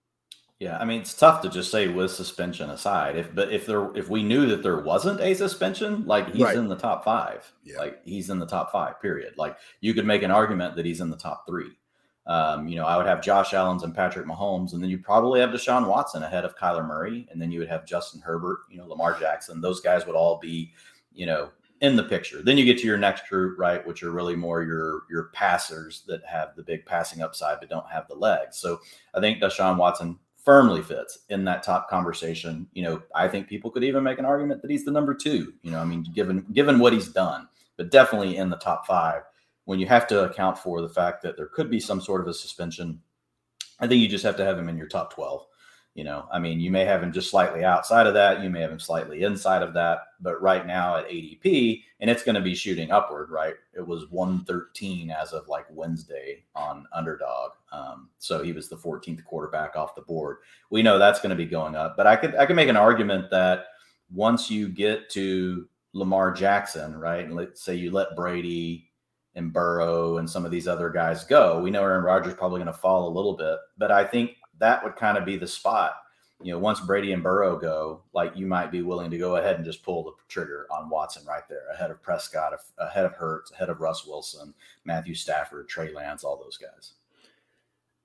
[0.59, 3.15] Yeah, I mean it's tough to just say with suspension aside.
[3.15, 6.57] If but if there if we knew that there wasn't a suspension, like he's right.
[6.57, 7.77] in the top five, yeah.
[7.77, 9.01] like he's in the top five.
[9.01, 9.35] Period.
[9.37, 11.78] Like you could make an argument that he's in the top three.
[12.29, 15.39] Um, you know, I would have Josh Allen's and Patrick Mahomes, and then you probably
[15.39, 18.77] have Deshaun Watson ahead of Kyler Murray, and then you would have Justin Herbert, you
[18.77, 19.61] know, Lamar Jackson.
[19.61, 20.71] Those guys would all be,
[21.11, 21.49] you know,
[21.81, 22.43] in the picture.
[22.43, 26.03] Then you get to your next group, right, which are really more your your passers
[26.07, 28.59] that have the big passing upside but don't have the legs.
[28.59, 28.79] So
[29.15, 32.67] I think Deshaun Watson firmly fits in that top conversation.
[32.73, 35.53] You know, I think people could even make an argument that he's the number two.
[35.63, 39.23] You know, I mean, given given what he's done, but definitely in the top five
[39.69, 42.27] when you have to account for the fact that there could be some sort of
[42.27, 42.99] a suspension,
[43.79, 45.45] I think you just have to have him in your top 12.
[45.93, 48.61] You know, I mean, you may have him just slightly outside of that, you may
[48.61, 52.41] have him slightly inside of that, but right now at ADP, and it's going to
[52.41, 53.53] be shooting upward, right?
[53.75, 57.51] It was 113 as of like Wednesday on underdog.
[57.71, 60.37] Um, so he was the 14th quarterback off the board.
[60.71, 62.75] We know that's going to be going up, but I could I could make an
[62.75, 63.65] argument that
[64.11, 67.23] once you get to Lamar Jackson, right?
[67.23, 68.88] And let's say you let Brady,
[69.39, 71.59] and Burrow and some of these other guys go.
[71.59, 74.83] We know Aaron Rodgers probably going to fall a little bit, but I think that
[74.83, 75.93] would kind of be the spot.
[76.41, 79.55] You know, once Brady and Burrow go, like you might be willing to go ahead
[79.55, 83.51] and just pull the trigger on Watson right there, ahead of Prescott, ahead of Hurts,
[83.51, 84.53] ahead of Russ Wilson,
[84.85, 86.93] Matthew Stafford, Trey Lance, all those guys.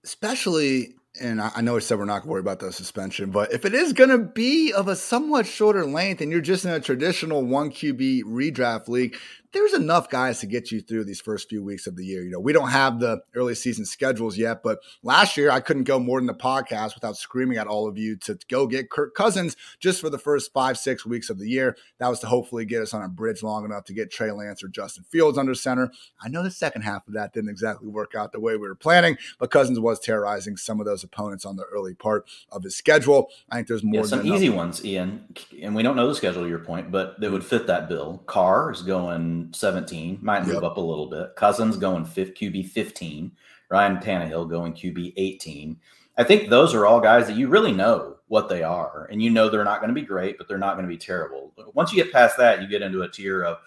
[0.04, 3.52] Especially, and I know I said we're not going to worry about the suspension, but
[3.52, 6.72] if it is going to be of a somewhat shorter length and you're just in
[6.72, 9.16] a traditional one QB redraft league,
[9.54, 12.22] there's enough guys to get you through these first few weeks of the year.
[12.22, 15.84] You know, we don't have the early season schedules yet, but last year I couldn't
[15.84, 19.14] go more than the podcast without screaming at all of you to go get Kirk
[19.14, 21.76] Cousins just for the first five, six weeks of the year.
[21.98, 24.62] That was to hopefully get us on a bridge long enough to get Trey Lance
[24.62, 25.90] or Justin Fields under center.
[26.20, 28.74] I know the second half of that didn't exactly work out the way we were
[28.74, 32.76] planning, but Cousins was terrorizing some of those opponents on the early part of his
[32.76, 33.28] schedule.
[33.50, 35.26] I think there's more yeah, some easy ones, Ian,
[35.62, 36.48] and we don't know the schedule.
[36.48, 38.22] Your point, but they would fit that bill.
[38.26, 40.62] Carr is going 17, might move yep.
[40.62, 41.36] up a little bit.
[41.36, 43.32] Cousins going fifth, QB 15.
[43.70, 45.76] Ryan Tannehill going QB 18.
[46.16, 49.30] I think those are all guys that you really know what they are, and you
[49.30, 51.52] know they're not going to be great, but they're not going to be terrible.
[51.74, 53.58] Once you get past that, you get into a tier of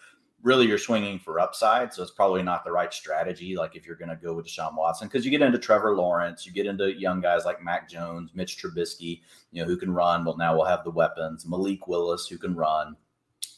[0.43, 3.55] really you're swinging for upside, so it's probably not the right strategy.
[3.57, 6.45] Like if you're going to go with Deshaun Watson, because you get into Trevor Lawrence,
[6.45, 10.23] you get into young guys like Mac Jones, Mitch Trubisky, you know who can run.
[10.23, 11.45] Well, now we'll have the weapons.
[11.45, 12.95] Malik Willis who can run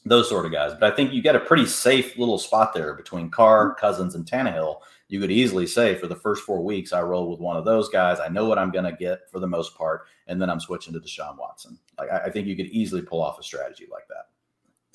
[0.06, 0.74] those sort of guys.
[0.80, 3.80] But I think you get a pretty safe little spot there between Carr, mm-hmm.
[3.80, 4.78] Cousins, and Tannehill.
[5.08, 7.90] You could easily say for the first four weeks, I roll with one of those
[7.90, 8.20] guys.
[8.20, 10.94] I know what I'm going to get for the most part, and then I'm switching
[10.94, 11.80] to Deshaun Watson.
[11.98, 14.28] Like I, I think you could easily pull off a strategy like that.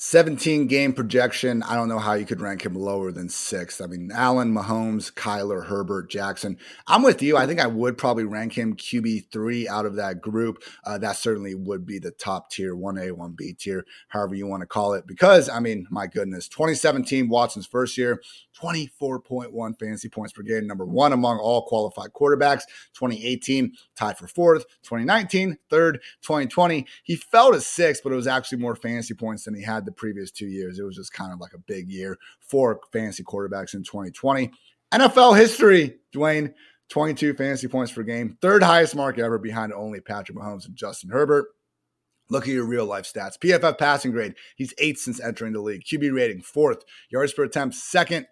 [0.06, 1.62] 17 game projection.
[1.62, 3.80] I don't know how you could rank him lower than sixth.
[3.80, 6.58] I mean, Allen, Mahomes, Kyler, Herbert, Jackson.
[6.86, 7.38] I'm with you.
[7.38, 10.62] I think I would probably rank him QB3 out of that group.
[10.84, 14.66] Uh, that certainly would be the top tier, 1A, 1B tier, however you want to
[14.66, 15.06] call it.
[15.06, 18.20] Because, I mean, my goodness, 2017, Watson's first year,
[18.60, 22.64] 24.1 fantasy points per game, number one among all qualified quarterbacks.
[22.92, 24.66] 2018, tied for fourth.
[24.82, 26.00] 2019, third.
[26.20, 29.86] 2020, he fell to sixth, but it was actually more fantasy points than he had
[29.86, 30.78] the previous two years.
[30.78, 34.50] It was just kind of like a big year for fantasy quarterbacks in 2020.
[34.92, 36.54] NFL history, Dwain,
[36.90, 41.10] 22 fantasy points per game, third highest mark ever behind only Patrick Mahomes and Justin
[41.10, 41.46] Herbert.
[42.30, 43.38] Look at your real life stats.
[43.38, 45.84] PFF passing grade, he's eighth since entering the league.
[45.84, 46.84] QB rating, fourth.
[47.10, 48.26] Yards per attempt, second.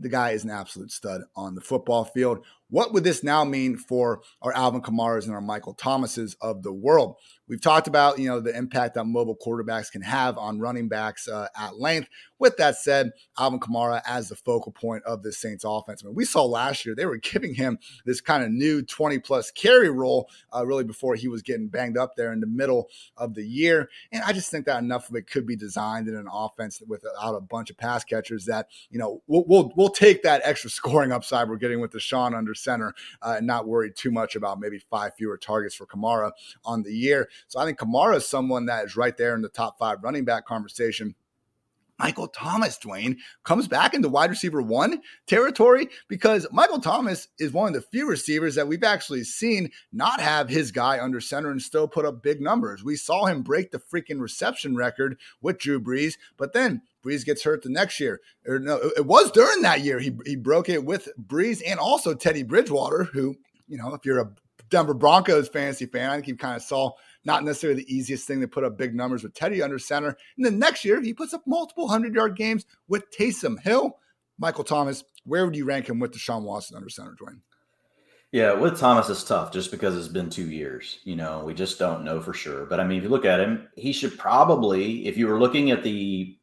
[0.00, 2.44] The guy is an absolute stud on the football field.
[2.72, 6.72] What would this now mean for our Alvin Kamara's and our Michael Thomases of the
[6.72, 7.16] world?
[7.46, 11.28] We've talked about you know the impact that mobile quarterbacks can have on running backs
[11.28, 12.08] uh, at length.
[12.38, 16.02] With that said, Alvin Kamara as the focal point of the Saints offense.
[16.02, 19.18] I mean, we saw last year they were giving him this kind of new 20
[19.18, 22.88] plus carry role uh, really before he was getting banged up there in the middle
[23.18, 23.90] of the year.
[24.12, 27.34] And I just think that enough of it could be designed in an offense without
[27.34, 31.12] a bunch of pass catchers that you know we'll we'll, we'll take that extra scoring
[31.12, 34.78] upside we're getting with Deshaun under center uh, and not worry too much about maybe
[34.78, 36.32] five fewer targets for Kamara
[36.64, 37.28] on the year.
[37.48, 40.24] So I think Kamara is someone that is right there in the top five running
[40.24, 41.14] back conversation.
[42.02, 47.68] Michael Thomas, Dwain, comes back into wide receiver one territory because Michael Thomas is one
[47.68, 51.62] of the few receivers that we've actually seen not have his guy under center and
[51.62, 52.82] still put up big numbers.
[52.82, 57.42] We saw him break the freaking reception record with Drew Brees, but then Brees gets
[57.42, 58.20] hurt the next year.
[58.46, 62.14] Or no, it was during that year he, he broke it with Brees and also
[62.14, 63.36] Teddy Bridgewater, who,
[63.68, 64.32] you know, if you're a
[64.70, 66.92] Denver Broncos fantasy fan, I think he kind of saw
[67.24, 70.16] not necessarily the easiest thing to put up big numbers with Teddy under center.
[70.36, 73.98] And then next year, he puts up multiple 100 yard games with Taysom Hill.
[74.38, 77.40] Michael Thomas, where would you rank him with Deshaun Watson under center, Dwain?
[78.32, 81.00] Yeah, with Thomas it's tough just because it's been two years.
[81.04, 82.64] You know, we just don't know for sure.
[82.64, 85.70] But I mean, if you look at him, he should probably, if you were looking
[85.70, 86.38] at the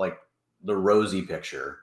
[0.00, 0.18] like
[0.64, 1.78] the rosy picture,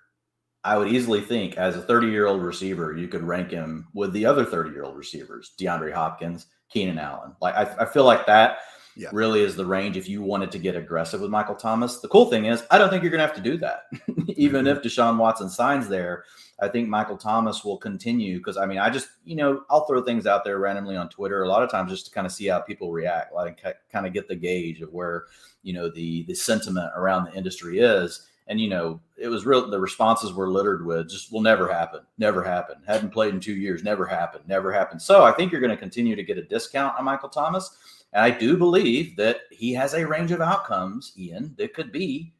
[0.63, 4.11] I would easily think as a 30 year old receiver, you could rank him with
[4.11, 7.33] the other 30 year old receivers, DeAndre Hopkins, Keenan Allen.
[7.41, 8.59] Like I, I feel like that
[8.97, 9.09] yeah.
[9.13, 11.99] really is the range if you wanted to get aggressive with Michael Thomas.
[11.99, 13.83] The cool thing is, I don't think you're going to have to do that.
[14.35, 14.77] Even mm-hmm.
[14.77, 16.25] if Deshaun Watson signs there,
[16.59, 20.01] I think Michael Thomas will continue because I mean, I just, you know, I'll throw
[20.01, 22.47] things out there randomly on Twitter a lot of times just to kind of see
[22.47, 25.25] how people react, like kind of get the gauge of where,
[25.61, 28.27] you know, the the sentiment around the industry is.
[28.49, 29.69] And you know, it was real.
[29.69, 32.77] The responses were littered with just will never happen, never happen.
[32.87, 35.01] Hadn't played in two years, never happened, never happened.
[35.01, 37.77] So I think you're going to continue to get a discount on Michael Thomas.
[38.13, 42.33] And I do believe that he has a range of outcomes, Ian, that could be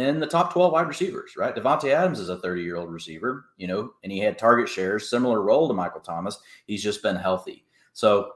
[0.00, 1.54] in the top 12 wide receivers, right?
[1.54, 5.08] Davante Adams is a 30 year old receiver, you know, and he had target shares,
[5.08, 6.38] similar role to Michael Thomas.
[6.66, 7.64] He's just been healthy.
[7.92, 8.32] So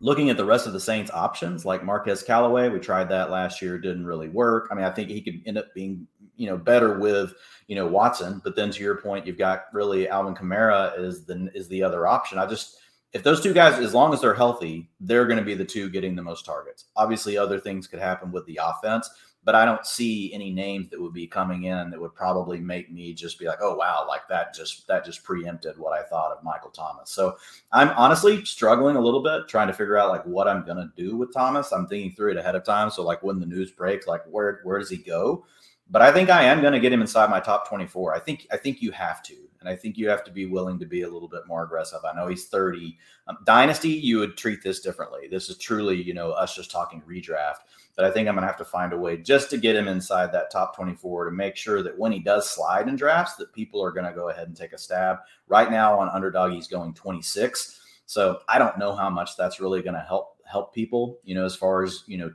[0.00, 3.62] looking at the rest of the Saints options, like Marquez Callaway, we tried that last
[3.62, 4.68] year, didn't really work.
[4.70, 6.06] I mean, I think he could end up being
[6.36, 7.34] you know better with
[7.66, 8.40] you know Watson.
[8.44, 12.06] But then to your point, you've got really Alvin Kamara is the is the other
[12.06, 12.38] option.
[12.38, 12.78] I just
[13.12, 15.88] if those two guys, as long as they're healthy, they're going to be the two
[15.88, 16.86] getting the most targets.
[16.96, 19.08] Obviously, other things could happen with the offense,
[19.46, 22.92] but I don't see any names that would be coming in that would probably make
[22.92, 26.36] me just be like, oh wow, like that just that just preempted what I thought
[26.36, 27.10] of Michael Thomas.
[27.10, 27.38] So
[27.72, 31.16] I'm honestly struggling a little bit trying to figure out like what I'm gonna do
[31.16, 31.72] with Thomas.
[31.72, 32.90] I'm thinking through it ahead of time.
[32.90, 35.46] So like when the news breaks, like where where does he go?
[35.90, 38.14] but I think I am to get him inside my top 24.
[38.14, 40.78] I think I think you have to, and I think you have to be willing
[40.80, 42.00] to be a little bit more aggressive.
[42.04, 42.98] I know he's 30.
[43.28, 45.28] Um, Dynasty, you would treat this differently.
[45.30, 47.58] This is truly, you know, us just talking redraft.
[47.96, 49.88] But I think I'm going to have to find a way just to get him
[49.88, 53.54] inside that top 24 to make sure that when he does slide in drafts, that
[53.54, 55.18] people are going to go ahead and take a stab.
[55.48, 57.80] Right now on underdog, he's going 26.
[58.04, 61.44] So I don't know how much that's really going to help help people, you know,
[61.44, 62.32] as far as, you know,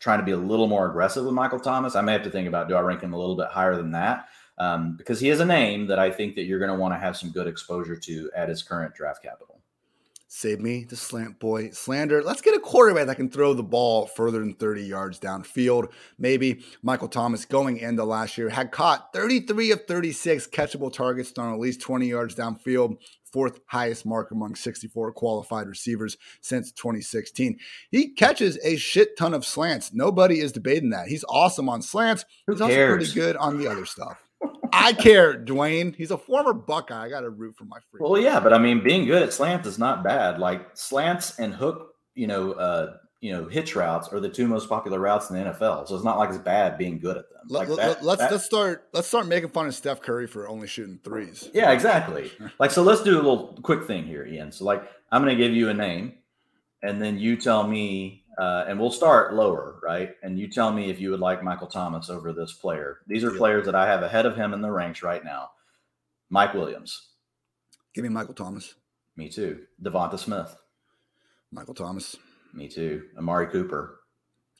[0.00, 2.48] trying to be a little more aggressive with Michael Thomas, I may have to think
[2.48, 4.28] about do I rank him a little bit higher than that?
[4.58, 6.98] Um, because he is a name that I think that you're going to want to
[6.98, 9.61] have some good exposure to at his current draft capital.
[10.34, 12.22] Save me the slant boy slander.
[12.22, 15.92] Let's get a quarterback that can throw the ball further than 30 yards downfield.
[16.18, 21.52] Maybe Michael Thomas going into last year had caught 33 of 36 catchable targets thrown
[21.52, 22.96] at least 20 yards downfield
[23.30, 27.58] fourth highest mark among 64 qualified receivers since 2016.
[27.90, 29.92] He catches a shit ton of slants.
[29.92, 31.08] Nobody is debating that.
[31.08, 32.24] He's awesome on slants.
[32.50, 34.21] He's also pretty good on the other stuff.
[34.72, 35.94] I care, Dwain.
[35.94, 37.04] He's a former Buckeye.
[37.04, 38.00] I got to root for my free.
[38.02, 40.38] Well, yeah, but I mean, being good at slants is not bad.
[40.38, 44.68] Like slants and hook, you know, uh, you know, hitch routes are the two most
[44.68, 45.86] popular routes in the NFL.
[45.86, 47.40] So it's not like it's bad being good at them.
[47.48, 50.48] Like let, that, let's that- let's start let's start making fun of Steph Curry for
[50.48, 51.48] only shooting threes.
[51.54, 52.32] Yeah, exactly.
[52.58, 54.50] Like, so let's do a little quick thing here, Ian.
[54.50, 54.82] So, like,
[55.12, 56.14] I'm going to give you a name,
[56.82, 60.10] and then you tell me, uh, and we'll start lower, right?
[60.22, 62.98] And you tell me if you would like Michael Thomas over this player.
[63.06, 63.38] These are Deal.
[63.38, 65.50] players that I have ahead of him in the ranks right now.
[66.30, 67.08] Mike Williams,
[67.94, 68.74] Give me Michael Thomas.
[69.16, 69.60] me too.
[69.82, 70.56] DeVonta Smith,
[71.50, 72.16] Michael Thomas.
[72.54, 73.02] me too.
[73.18, 74.00] Amari Cooper,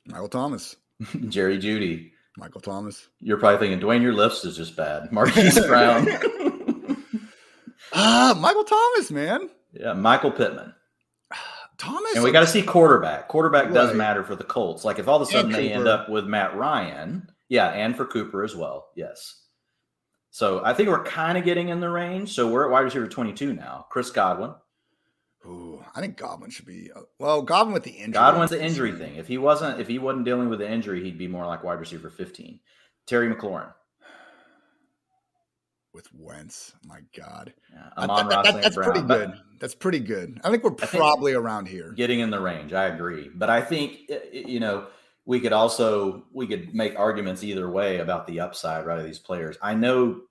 [0.06, 0.76] Michael Thomas.
[1.28, 2.10] Jerry Jeudy.
[2.38, 3.08] Michael Thomas.
[3.20, 5.12] You're probably thinking Dwain, your lifts is just bad.
[5.12, 6.06] Marquise Brown.
[7.92, 9.50] Ah, Michael Thomas, man.
[9.72, 10.72] yeah, Michael Pittman.
[11.82, 12.14] Thomas.
[12.14, 13.26] And we got to see quarterback.
[13.26, 14.84] Quarterback does matter for the Colts.
[14.84, 17.96] Like if all of a sudden And they end up with Matt Ryan, yeah, and
[17.96, 18.88] for Cooper as well.
[18.94, 19.40] Yes.
[20.30, 22.34] So I think we're kind of getting in the range.
[22.34, 23.86] So we're at wide receiver 22 now.
[23.90, 24.54] Chris Godwin.
[25.44, 26.90] Ooh, I think Godwin should be.
[26.94, 28.12] Uh, well, Godwin with the injury.
[28.12, 29.16] Godwin's the injury thing.
[29.16, 31.80] If he wasn't, if he wasn't dealing with the injury, he'd be more like wide
[31.80, 32.60] receiver 15.
[33.06, 33.72] Terry McLaurin.
[35.92, 36.72] With Wentz.
[36.86, 37.90] My God, Yeah.
[37.98, 38.92] Amon that- that- that's Brown.
[38.92, 39.32] pretty good.
[39.58, 40.40] That's pretty good.
[40.42, 41.92] I think we're think- probably around here.
[41.92, 42.72] getting in the range.
[42.72, 44.86] I agree, but I think you know
[45.26, 49.18] we could also we could make arguments either way about the upside right of these
[49.18, 49.58] players.
[49.60, 50.22] I know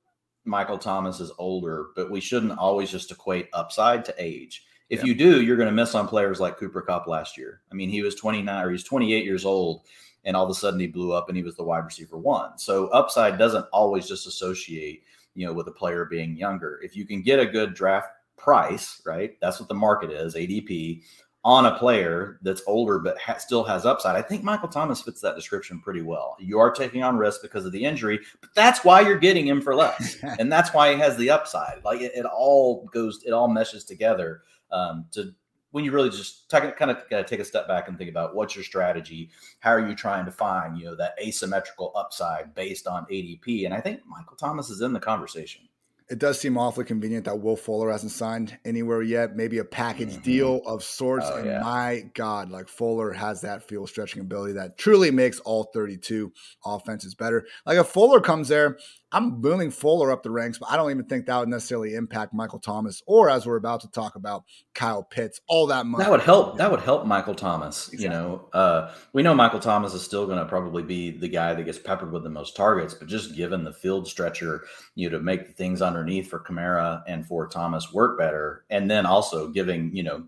[0.46, 4.66] Michael Thomas is older, but we shouldn't always just equate upside to age.
[4.90, 5.06] If Yeah.
[5.06, 7.62] you do, you're going to miss on players like Cooper Kupp last year.
[7.72, 9.84] I mean, he was 29 or he's 28 years old,
[10.26, 12.58] and all of a sudden he blew up and he was the wide receiver one.
[12.58, 15.04] So upside doesn't always just associate
[15.36, 16.80] you know with a player being younger.
[16.84, 19.38] If you can get a good draft price, right?
[19.42, 21.02] That's what the market is, ADP
[21.44, 24.16] on a player that's older but ha- still has upside.
[24.16, 26.36] I think Michael Thomas fits that description pretty well.
[26.40, 29.62] You are taking on risk because of the injury, but that's why you're getting him
[29.62, 31.84] for less, and that's why he has the upside.
[31.84, 35.34] Like it, it all goes, it all meshes together um, to
[35.72, 38.64] when you really just kind of take a step back and think about what's your
[38.64, 39.30] strategy.
[39.60, 43.66] How are you trying to find you know that asymmetrical upside based on ADP?
[43.66, 45.62] And I think Michael Thomas is in the conversation.
[46.10, 49.38] It does seem awfully convenient that Will Fuller hasn't signed anywhere yet.
[49.38, 50.24] Maybe a package Mhm.
[50.24, 51.26] deal of sorts.
[51.30, 51.62] Oh, and yeah.
[51.62, 56.34] my God, like Fuller has that field stretching ability that truly makes all 32
[56.66, 57.46] offenses better.
[57.66, 58.78] Like if Fuller comes there,
[59.12, 62.34] I'm booming Fuller up the ranks, but I don't even think that would necessarily impact
[62.34, 66.00] Michael Thomas or, as we're about to talk about, Kyle Pitts all that much.
[66.00, 66.58] That would help.
[66.58, 67.90] That would help Michael Thomas.
[67.92, 71.54] You know, uh, we know Michael Thomas is still going to probably be the guy
[71.54, 74.64] that gets peppered with the most targets, but just given the field stretcher,
[74.96, 78.90] you know, to make the things underneath for Kamara and for Thomas work better, and
[78.90, 80.24] then also giving you know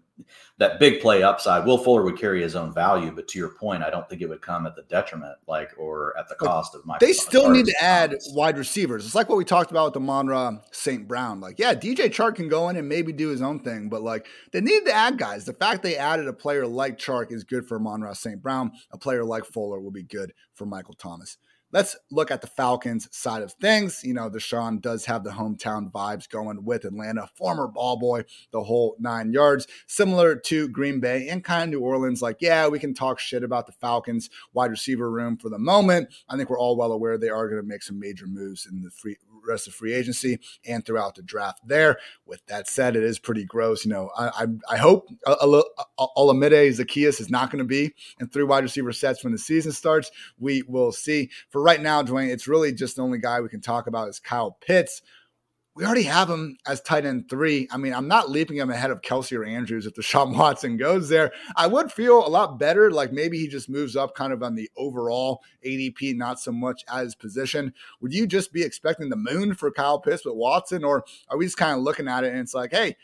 [0.57, 1.65] that big play upside.
[1.65, 4.27] Will Fuller would carry his own value, but to your point, I don't think it
[4.27, 7.05] would come at the detriment, like or at the cost of Michael.
[7.05, 8.31] They still need to add Thomas.
[8.33, 9.05] wide receivers.
[9.05, 11.07] It's like what we talked about with the Amon-Ra St.
[11.07, 11.39] Brown.
[11.39, 14.27] Like, yeah, DJ Chark can go in and maybe do his own thing, but like
[14.51, 15.45] they need to add guys.
[15.45, 18.41] The fact they added a player like Chark is good for Amon-Ra St.
[18.41, 18.71] Brown.
[18.91, 21.37] A player like Fuller will be good for Michael Thomas.
[21.73, 24.03] Let's look at the Falcons side of things.
[24.03, 28.63] You know, Deshaun does have the hometown vibes going with Atlanta, former ball boy, the
[28.63, 32.21] whole nine yards, similar to Green Bay and kind of New Orleans.
[32.21, 36.13] Like, yeah, we can talk shit about the Falcons wide receiver room for the moment.
[36.29, 38.83] I think we're all well aware they are going to make some major moves in
[38.83, 41.97] the free rest of free agency and throughout the draft there.
[42.25, 43.83] With that said, it is pretty gross.
[43.83, 48.43] You know, I I, I hope Olamide Zaccheaus is not going to be in three
[48.43, 50.11] wide receiver sets when the season starts.
[50.37, 51.29] We will see.
[51.49, 54.19] For right now, Dwain, it's really just the only guy we can talk about is
[54.19, 55.01] Kyle Pitts.
[55.75, 57.67] We already have him as tight end three.
[57.71, 61.09] I mean, I'm not leaping him ahead of Kelce or Andrews if Deshaun Watson goes
[61.09, 61.31] there.
[61.55, 62.91] I would feel a lot better.
[62.91, 66.83] Like maybe he just moves up kind of on the overall ADP, not so much
[66.87, 67.73] as position.
[68.01, 71.45] Would you just be expecting the moon for Kyle Pitts with Watson, or are we
[71.45, 72.95] just kind of looking at it and it's like, hey,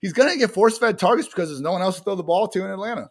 [0.00, 2.24] he's going to get force fed targets because there's no one else to throw the
[2.24, 3.10] ball to in Atlanta?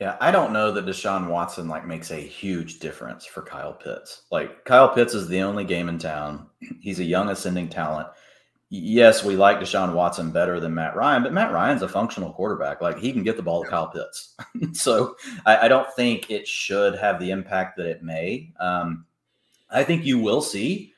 [0.00, 4.22] Yeah, I don't know that Deshaun Watson like makes a huge difference for Kyle Pitts.
[4.30, 6.46] Like Kyle Pitts is the only game in town.
[6.80, 8.08] He's a young ascending talent.
[8.70, 12.82] Yes, we like Deshaun Watson better than Matt Ryan, but Matt Ryan's a functional quarterback.
[12.82, 14.34] Like he can get the ball to Kyle Pitts.
[14.78, 18.52] so I, I, don't think it should have the impact that it may.
[18.60, 19.06] Um,
[19.70, 20.92] I think you will see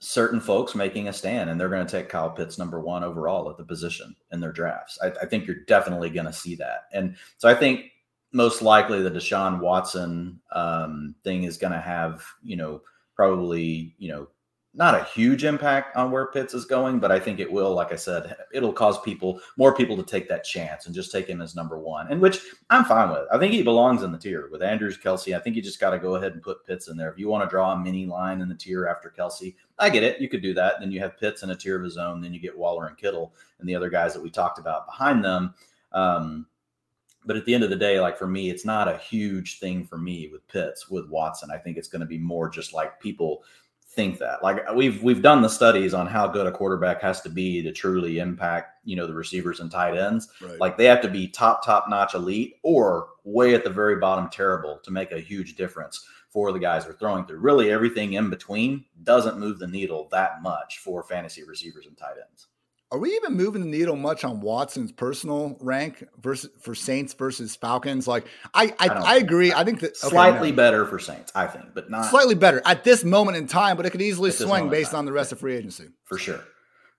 [0.00, 3.50] certain folks making a stand and they're going to take Kyle Pitts number one overall
[3.50, 4.98] at the position in their drafts.
[5.02, 6.88] I, I think you're definitely going to see that.
[6.92, 7.86] And so I think
[8.32, 12.82] most likely the Deshaun Watson um, thing is going to have, you know,
[13.14, 14.28] probably, you know,
[14.74, 17.90] not a huge impact on where Pitts is going, but I think it will, like
[17.90, 21.40] I said, it'll cause people, more people to take that chance and just take him
[21.40, 23.26] as number one, and which I'm fine with.
[23.32, 25.34] I think he belongs in the tier with Andrews, Kelce.
[25.34, 27.10] I think you just got to go ahead and put Pitts in there.
[27.10, 30.04] If you want to draw a mini line in the tier after Kelce, I get
[30.04, 30.20] it.
[30.20, 30.74] You could do that.
[30.78, 32.20] Then you have Pitts in a tier of his own.
[32.20, 35.24] Then you get Waller and Kittle and the other guys that we talked about behind
[35.24, 35.54] them.
[35.92, 36.46] Um,
[37.28, 39.84] But at the end of the day, like for me, it's not a huge thing
[39.84, 41.50] for me with Pitts with Watson.
[41.50, 43.44] I think it's going to be more just like people
[43.90, 44.42] think that.
[44.42, 47.70] Like we've we've done the studies on how good a quarterback has to be to
[47.70, 50.28] truly impact, you know, the receivers and tight ends.
[50.40, 50.58] Right.
[50.58, 54.30] Like they have to be top top notch elite or way at the very bottom
[54.30, 57.40] terrible to make a huge difference for the guys they're throwing through.
[57.40, 62.16] Really everything in between doesn't move the needle that much for fantasy receivers and tight
[62.26, 62.48] ends.
[62.90, 67.54] Are we even moving the needle much on Watson's personal rank versus for Saints versus
[67.54, 68.08] Falcons?
[68.08, 69.52] Like, I I, I, I agree.
[69.52, 70.56] I think that okay, slightly no.
[70.56, 73.76] better for Saints, I think, but not slightly better at this moment in time.
[73.76, 75.88] But it could easily swing based on the rest of free agency.
[76.04, 76.42] For sure,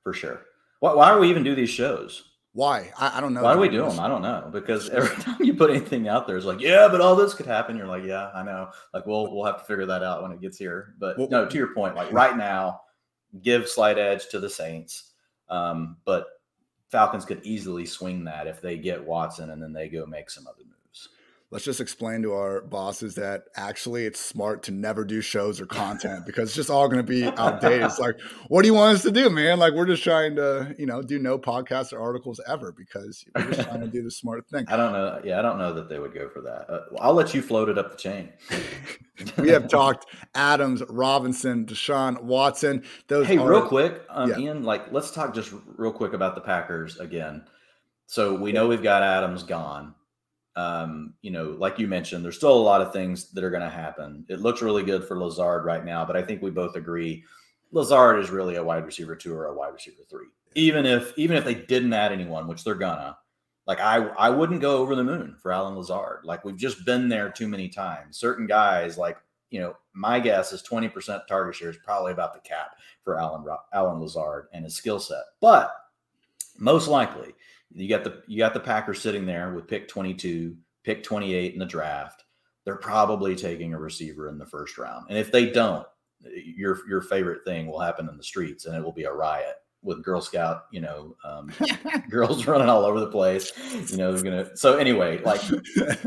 [0.04, 0.42] for sure.
[0.80, 2.24] Why, why do we even do these shows?
[2.54, 2.92] Why?
[2.98, 3.42] I, I don't know.
[3.42, 4.00] Why do we do them?
[4.00, 4.50] I don't know.
[4.52, 7.46] Because every time you put anything out there, it's like, yeah, but all this could
[7.46, 7.76] happen.
[7.76, 8.70] You're like, yeah, I know.
[8.94, 10.94] Like, we'll we'll have to figure that out when it gets here.
[11.00, 12.82] But well, no, to your point, like right now,
[13.42, 15.09] give slight edge to the Saints.
[15.50, 16.26] Um, but
[16.90, 20.48] Falcons could easily swing that if they get Watson and then they go make some
[20.48, 20.79] other moves.
[21.52, 25.66] Let's just explain to our bosses that actually it's smart to never do shows or
[25.66, 27.82] content because it's just all going to be outdated.
[27.82, 28.20] it's like,
[28.50, 29.58] what do you want us to do, man?
[29.58, 33.52] Like we're just trying to, you know, do no podcasts or articles ever because we're
[33.52, 34.66] just trying to do the smart thing.
[34.68, 35.22] I don't know.
[35.24, 36.70] Yeah, I don't know that they would go for that.
[36.70, 38.30] Uh, I'll let you float it up the chain.
[39.40, 42.84] we have talked Adams, Robinson, Deshaun Watson.
[43.08, 44.38] Those hey, are, real quick, um, yeah.
[44.38, 44.64] Ian.
[44.64, 47.44] Like, let's talk just real quick about the Packers again.
[48.06, 49.96] So we know we've got Adams gone.
[50.60, 53.64] Um, you know, like you mentioned, there's still a lot of things that are going
[53.64, 54.26] to happen.
[54.28, 57.24] It looks really good for Lazard right now, but I think we both agree
[57.72, 60.26] Lazard is really a wide receiver two or a wide receiver three.
[60.56, 63.18] Even if even if they didn't add anyone, which they're gonna,
[63.68, 66.26] like I I wouldn't go over the moon for Allen Lazard.
[66.26, 68.18] Like we've just been there too many times.
[68.18, 69.18] Certain guys, like
[69.52, 73.46] you know, my guess is 20% target share is probably about the cap for Allen
[73.74, 75.24] Allen Lazard and his skill set.
[75.40, 75.72] But
[76.58, 77.34] most likely,
[77.74, 81.60] you got the you got the Packers sitting there with pick 22, pick 28 in
[81.60, 82.24] the draft.
[82.66, 85.08] They're probably taking a receiver in the first round.
[85.10, 85.88] And if they don't,
[86.22, 89.56] your your favorite thing will happen in the streets and it will be a riot
[89.82, 91.52] with Girl Scout, you know, um,
[92.10, 93.52] girls running all over the place.
[93.90, 94.58] You know, they're gonna.
[94.58, 95.42] So anyway, like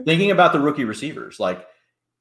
[0.04, 1.66] thinking about the rookie receivers, like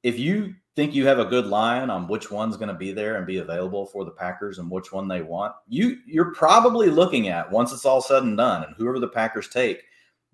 [0.04, 3.18] if you think you have a good line on which one's going to be there
[3.18, 7.28] and be available for the Packers and which one they want, you you're probably looking
[7.28, 9.84] at once it's all said and done, and whoever the Packers take,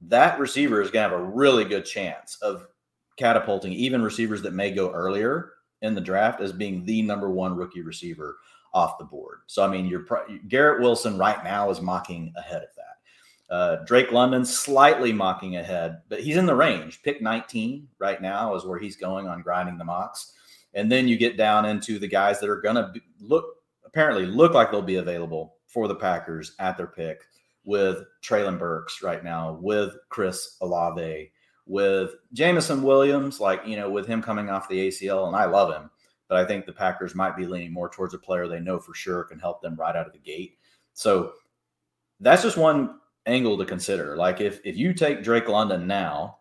[0.02, 2.68] that receiver is going to have a really good chance of
[3.18, 7.56] catapulting even receivers that may go earlier in the draft as being the number one
[7.56, 8.38] rookie receiver
[8.74, 9.40] off the board.
[9.48, 10.06] So I mean, you're
[10.48, 12.77] Garrett Wilson right now is mocking ahead of.
[13.50, 17.02] Uh, Drake London slightly mocking ahead, but he's in the range.
[17.02, 20.34] Pick 19 right now is where he's going on grinding the mocks,
[20.74, 23.46] and then you get down into the guys that are going to look
[23.86, 27.22] apparently look like they'll be available for the Packers at their pick
[27.64, 31.32] with Treylon Burks right now, with Chris Olave,
[31.66, 35.74] with Jameson Williams, like you know, with him coming off the ACL, and I love
[35.74, 35.90] him
[36.28, 38.94] but I think the Packers might be leaning more towards a player they know for
[38.94, 40.58] sure can help them right out of the gate.
[40.94, 41.34] So
[42.20, 44.16] that's just one angle to consider.
[44.16, 46.40] Like if if you take Drake London now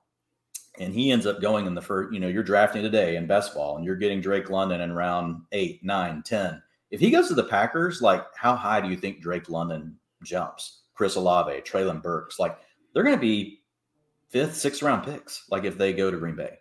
[0.78, 3.54] and he ends up going in the first, you know, you're drafting today in best
[3.54, 6.62] ball and you're getting Drake London in round eight, nine, ten.
[6.90, 10.82] If he goes to the Packers, like how high do you think Drake London jumps?
[10.94, 12.58] Chris Olave, Treylon Burks, like
[12.94, 13.60] they're going to be
[14.30, 15.44] fifth, sixth round picks.
[15.50, 16.56] Like if they go to Green Bay.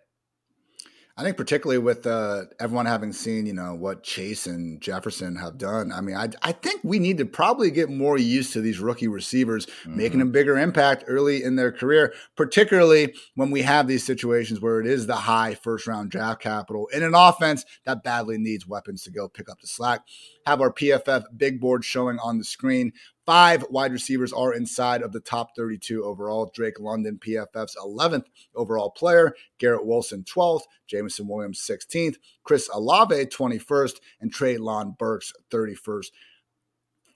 [1.18, 5.56] I think particularly with uh, everyone having seen, you know, what Chase and Jefferson have
[5.56, 5.90] done.
[5.90, 9.08] I mean, I, I think we need to probably get more used to these rookie
[9.08, 9.96] receivers mm-hmm.
[9.96, 14.78] making a bigger impact early in their career, particularly when we have these situations where
[14.78, 19.02] it is the high first round draft capital in an offense that badly needs weapons
[19.04, 20.02] to go pick up the slack.
[20.44, 22.92] Have our PFF big board showing on the screen.
[23.26, 26.50] Five wide receivers are inside of the top 32 overall.
[26.54, 29.34] Drake London, PFF's 11th overall player.
[29.58, 30.62] Garrett Wilson, 12th.
[30.86, 32.16] Jameson Williams, 16th.
[32.44, 33.96] Chris Olave, 21st.
[34.20, 36.06] And Treylon Burks, 31st.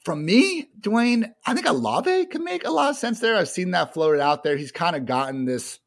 [0.04, 3.36] From me, Dwain, I think Olave can make a lot of sense there.
[3.36, 4.56] I've seen that floated out there.
[4.56, 5.78] He's kind of gotten this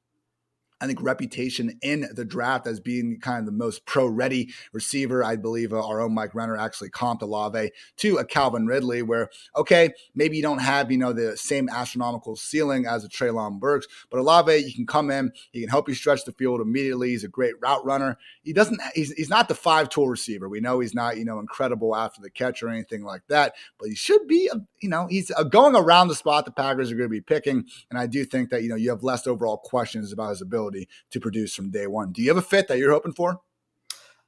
[0.84, 5.24] I think, reputation in the draft as being kind of the most pro ready receiver.
[5.24, 9.30] I believe uh, our own Mike Renner actually comped Olave to a Calvin Ridley, where,
[9.56, 13.88] okay, maybe you don't have, you know, the same astronomical ceiling as a Treylon Burks,
[14.12, 17.12] but Olave, you can come in, he can help you stretch the field immediately.
[17.12, 18.18] He's a great route runner.
[18.44, 20.50] He doesn't, he's, he's not the five tool receiver.
[20.50, 23.88] We know he's not, you know, incredible after the catch or anything like that, but
[23.88, 24.50] he should be,
[24.82, 27.64] you know, he's a, going around the spot the Packers are going to be picking.
[27.90, 30.73] And I do think that, you know, you have less overall questions about his ability
[30.74, 32.12] ability to produce from day one.
[32.12, 33.40] Do you have a fit that you're hoping for?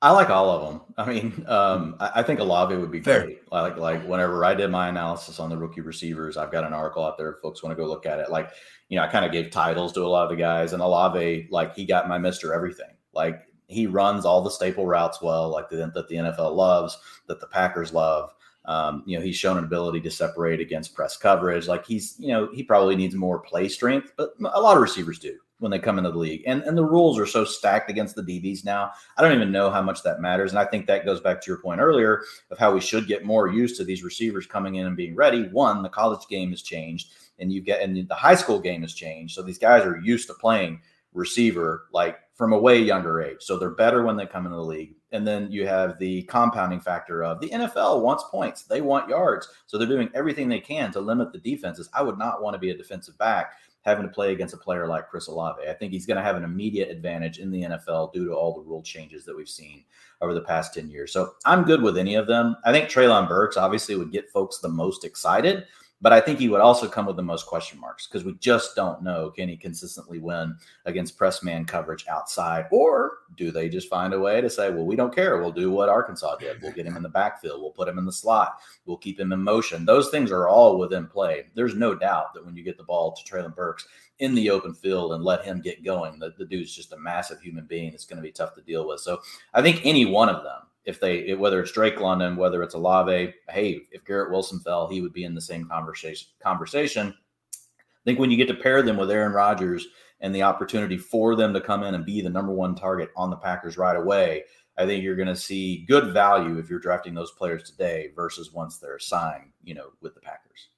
[0.01, 0.81] I like all of them.
[0.97, 3.23] I mean, um, I, I, think Olave would be Fair.
[3.23, 3.51] great.
[3.51, 7.03] Like, like whenever I did my analysis on the rookie receivers, I've got an article
[7.03, 7.31] out there.
[7.31, 8.29] If folks want to go look at it.
[8.29, 8.51] Like,
[8.89, 11.47] you know, I kind of gave titles to a lot of the guys, and Olave,
[11.49, 12.91] like, he got my Mister Everything.
[13.13, 17.39] Like, he runs all the staple routes well, like the, that the NFL loves, that
[17.39, 18.31] the Packers love.
[18.65, 21.67] Um, you know, he's shown an ability to separate against press coverage.
[21.67, 25.19] Like he's, you know, he probably needs more play strength, but a lot of receivers
[25.19, 26.43] do when they come into the league.
[26.45, 28.91] And and the rules are so stacked against the DBs now.
[29.17, 30.51] I don't even know how much that matters.
[30.51, 33.25] And I think that goes back to your point earlier of how we should get
[33.25, 35.47] more used to these receivers coming in and being ready.
[35.49, 38.93] One, the college game has changed, and you get and the high school game has
[38.93, 39.35] changed.
[39.35, 40.81] So these guys are used to playing
[41.13, 43.37] receiver like from a way younger age.
[43.39, 44.95] So they're better when they come into the league.
[45.13, 49.47] And then you have the compounding factor of the NFL wants points, they want yards.
[49.65, 51.89] So they're doing everything they can to limit the defenses.
[51.93, 53.53] I would not want to be a defensive back
[53.85, 55.67] having to play against a player like Chris Olave.
[55.67, 58.53] I think he's going to have an immediate advantage in the NFL due to all
[58.53, 59.83] the rule changes that we've seen
[60.21, 61.13] over the past 10 years.
[61.13, 62.55] So I'm good with any of them.
[62.65, 65.65] I think Treylon Burks obviously would get folks the most excited
[66.01, 68.75] but I think he would also come with the most question marks because we just
[68.75, 73.89] don't know can he consistently win against press man coverage outside, or do they just
[73.89, 75.39] find a way to say, well, we don't care.
[75.39, 76.61] We'll do what Arkansas did.
[76.61, 77.61] We'll get him in the backfield.
[77.61, 78.59] We'll put him in the slot.
[78.85, 79.85] We'll keep him in motion.
[79.85, 81.45] Those things are all within play.
[81.55, 83.87] There's no doubt that when you get the ball to Treylon Burks
[84.19, 87.41] in the open field and let him get going, the, the dude's just a massive
[87.41, 87.93] human being.
[87.93, 89.01] It's going to be tough to deal with.
[89.01, 89.21] So
[89.53, 93.33] I think any one of them if they whether it's Drake London, whether it's Olave,
[93.49, 97.13] hey, if Garrett Wilson fell, he would be in the same conversation conversation.
[97.53, 99.87] I think when you get to pair them with Aaron Rodgers
[100.21, 103.29] and the opportunity for them to come in and be the number one target on
[103.29, 104.43] the Packers right away,
[104.77, 108.53] I think you're going to see good value if you're drafting those players today versus
[108.53, 110.69] once they're signed, you know, with the Packers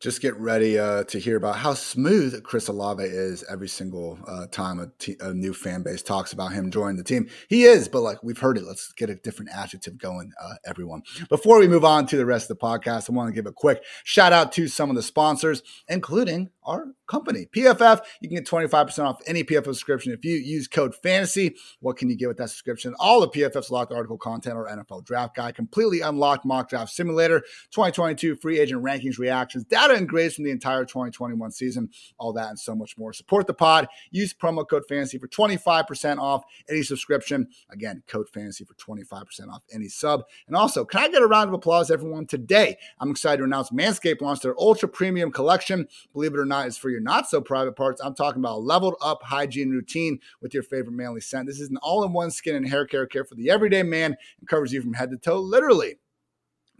[0.00, 4.46] just get ready uh, to hear about how smooth Chris Olave is every single uh,
[4.46, 7.28] time a, t- a new fan base talks about him joining the team.
[7.48, 11.02] He is, but like we've heard it, let's get a different adjective going, uh, everyone.
[11.28, 13.52] Before we move on to the rest of the podcast, I want to give a
[13.52, 18.02] quick shout out to some of the sponsors, including our company, PFF.
[18.20, 21.56] You can get 25% off any PFF subscription if you use code FANTASY.
[21.80, 22.94] What can you get with that subscription?
[23.00, 27.40] All of PFF's locked article content or NFL draft guide, completely unlocked mock draft simulator,
[27.72, 32.48] 2022 free agent rankings, reactions, data and grades from the entire 2021 season, all that
[32.48, 33.12] and so much more.
[33.12, 33.88] Support the pod.
[34.10, 37.48] Use promo code FANTASY for 25% off any subscription.
[37.70, 40.24] Again, code FANTASY for 25% off any sub.
[40.46, 42.26] And also, can I get a round of applause, everyone?
[42.26, 45.88] Today, I'm excited to announce Manscaped launched their ultra premium collection.
[46.12, 48.00] Believe it or not, is for your not so private parts.
[48.00, 51.46] I'm talking about a leveled up hygiene routine with your favorite manly scent.
[51.46, 54.16] This is an all in one skin and hair care care for the everyday man
[54.40, 55.96] and covers you from head to toe, literally.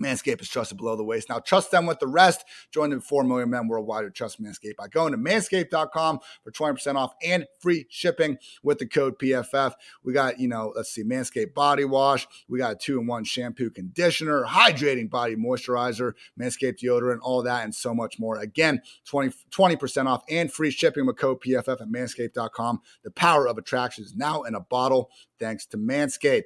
[0.00, 1.28] Manscaped is trusted below the waist.
[1.28, 2.44] Now trust them with the rest.
[2.72, 6.96] Join the 4 million men worldwide who trust Manscaped by going to manscaped.com for 20%
[6.96, 9.72] off and free shipping with the code PFF.
[10.02, 12.26] We got, you know, let's see, Manscaped body wash.
[12.48, 17.64] We got a two in one shampoo conditioner, hydrating body moisturizer, Manscaped deodorant, all that,
[17.64, 18.38] and so much more.
[18.38, 22.80] Again, 20, 20% off and free shipping with code PFF at manscaped.com.
[23.02, 26.44] The power of attraction is now in a bottle thanks to Manscaped.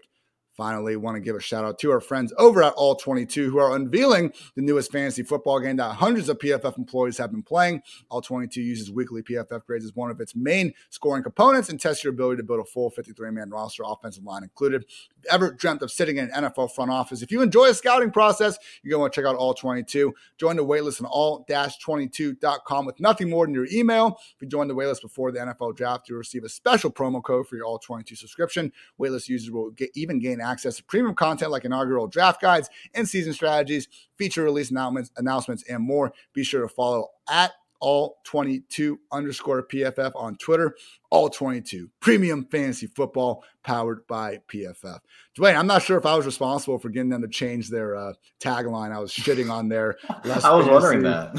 [0.62, 3.58] Finally, want to give a shout out to our friends over at All 22 who
[3.58, 7.82] are unveiling the newest fantasy football game that hundreds of PFF employees have been playing.
[8.10, 12.04] All 22 uses weekly PFF grades as one of its main scoring components and tests
[12.04, 14.84] your ability to build a full 53 man roster, offensive line included.
[15.28, 17.22] Ever dreamt of sitting in an NFL front office?
[17.22, 20.14] If you enjoy a scouting process, you're going to want to check out All 22.
[20.38, 24.16] Join the waitlist on all 22.com with nothing more than your email.
[24.36, 27.48] If you join the waitlist before the NFL draft, you'll receive a special promo code
[27.48, 28.70] for your All 22 subscription.
[29.00, 33.08] Waitlist users will get, even gain access to premium content like inaugural draft guides and
[33.08, 36.12] season strategies, feature release announcements, announcements, and more.
[36.32, 40.76] Be sure to follow at all 22 underscore PFF on Twitter.
[41.10, 45.00] All 22 premium fantasy football powered by PFF.
[45.36, 48.12] Dwain, I'm not sure if I was responsible for getting them to change their uh,
[48.40, 48.92] tagline.
[48.92, 49.96] I was shitting on their.
[50.08, 50.70] I was fantasy.
[50.70, 51.36] wondering that.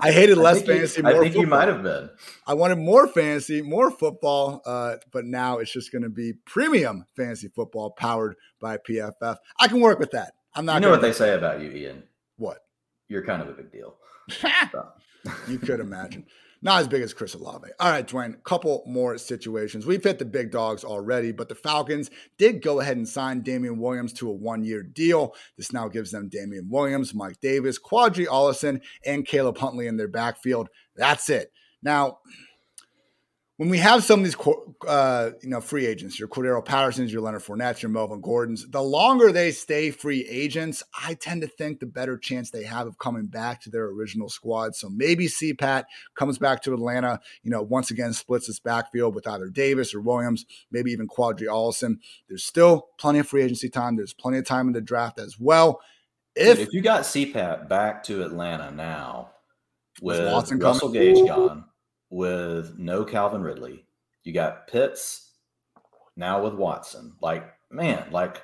[0.01, 1.01] I hated less I fantasy.
[1.01, 1.43] You, I think football.
[1.43, 2.11] you might have been.
[2.47, 7.07] I wanted more fantasy, more football, uh, but now it's just going to be premium
[7.17, 9.37] fantasy football powered by PFF.
[9.59, 10.33] I can work with that.
[10.55, 10.77] I'm not.
[10.77, 12.03] You know what they say about you, Ian?
[12.37, 12.59] What?
[13.09, 13.97] You're kind of a big deal.
[15.49, 16.27] you could imagine.
[16.63, 17.69] Not as big as Chris Olave.
[17.81, 19.87] All right, Dwain, couple more situations.
[19.87, 23.79] We've hit the big dogs already, but the Falcons did go ahead and sign Damien
[23.79, 25.35] Williams to a one year deal.
[25.57, 30.09] This now gives them Damien Williams, Mike Davis, Qadree Ollison, and Caleb Huntley in their
[30.09, 30.69] backfield.
[30.97, 31.51] That's it.
[31.83, 32.19] Now,
[33.61, 34.37] when we have some of these,
[34.89, 38.83] uh, you know, free agents, your Cordarrelle Pattersons, your Leonard Fournettes, your Melvin Gordons, the
[38.83, 42.97] longer they stay free agents, I tend to think the better chance they have of
[42.97, 44.77] coming back to their original squad.
[44.77, 45.85] So maybe CPAT
[46.15, 50.01] comes back to Atlanta, you know, once again splits its backfield with either Davis or
[50.01, 51.99] Williams, maybe even Qadree Ollison.
[52.31, 53.95] There's still plenty of free agency time.
[53.95, 55.83] There's plenty of time in the draft as well.
[56.35, 59.33] If, if you got CPAT back to Atlanta now
[60.01, 60.33] with, with
[60.63, 61.15] Russell coming?
[61.15, 61.65] Gage gone
[62.11, 63.87] with no Calvin Ridley.
[64.25, 65.31] You got Pitts
[66.17, 67.15] now with Watson.
[67.23, 68.43] Like, man, like,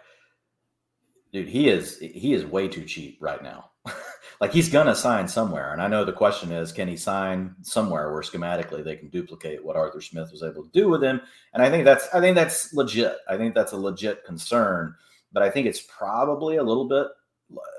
[1.32, 3.70] dude, he is he is way too cheap right now.
[4.40, 5.72] like he's gonna sign somewhere.
[5.72, 9.64] And I know the question is, can he sign somewhere where schematically they can duplicate
[9.64, 11.20] what Arthur Smith was able to do with him?
[11.52, 13.18] And I think that's I think that's legit.
[13.28, 14.94] I think that's a legit concern.
[15.32, 17.08] But I think it's probably a little bit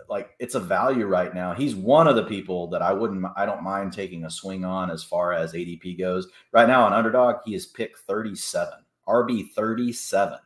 [0.09, 1.53] like it's a value right now.
[1.53, 4.89] He's one of the people that I wouldn't I don't mind taking a swing on
[4.89, 6.27] as far as ADP goes.
[6.51, 8.73] Right now on underdog, he is pick 37,
[9.07, 10.39] RB 37.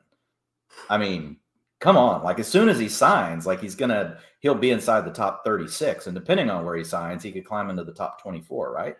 [0.89, 1.37] I mean,
[1.79, 5.11] come on, like as soon as he signs, like he's gonna he'll be inside the
[5.11, 6.07] top 36.
[6.07, 8.95] And depending on where he signs, he could climb into the top 24, right?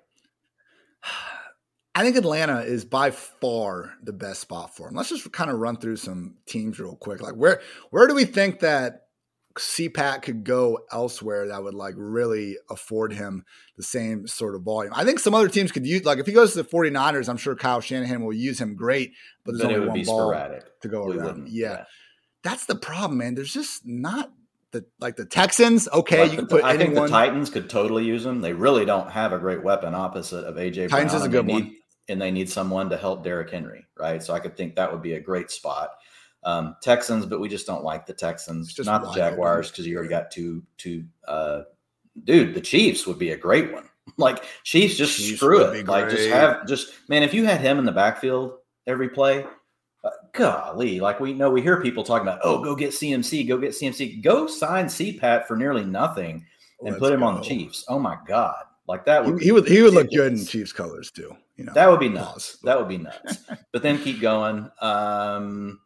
[1.94, 4.96] I think Atlanta is by far the best spot for him.
[4.96, 7.22] Let's just kind of run through some teams real quick.
[7.22, 9.08] Like where where do we think that
[9.58, 13.44] CPAT could go elsewhere that would like really afford him
[13.78, 14.94] the same sort of volume.
[14.96, 17.38] I think some other teams could use like if he goes to the 49ers, I'm
[17.38, 20.82] sure Kyle Shanahan will use him great, but there's only one ball sporadic.
[20.82, 21.48] to go we around.
[21.50, 21.70] Yeah.
[21.70, 21.84] yeah.
[22.44, 23.36] That's the problem, man.
[23.36, 24.32] There's just not
[24.72, 26.94] the like the Texans, okay, like you can put I anyone.
[26.96, 28.42] think the Titans could totally use him.
[28.42, 31.46] They really don't have a great weapon opposite of AJ Titans Brown, is a good
[31.46, 31.76] need, one.
[32.10, 34.24] And they need someone to help Derrick Henry, right?
[34.24, 35.92] So I could think that would be a great spot
[36.44, 40.10] um, Texans, but we just don't like the Texans, not the Jaguars, because you already
[40.10, 41.06] got two two.
[41.28, 41.62] Uh,
[42.24, 43.88] dude, the Chiefs would be a great one.
[44.18, 45.88] Like Chiefs, just Chiefs screw it.
[45.88, 47.22] Like just have just man.
[47.24, 49.46] If you had him in the backfield every play,
[50.04, 53.58] uh, golly, like we know we hear people talking about, oh, go get CMC, go
[53.58, 56.46] get CMC, go sign CPAT for nearly nothing
[56.82, 57.28] and Let's put him go.
[57.28, 57.86] on the Chiefs.
[57.88, 60.74] Oh my god, like that would he, he would he would look good in Chiefs
[60.74, 61.36] colors too.
[61.58, 62.58] You know that would be nuts.
[62.64, 63.38] That would be nuts.
[63.72, 64.70] but then keep going.
[64.82, 65.80] Um,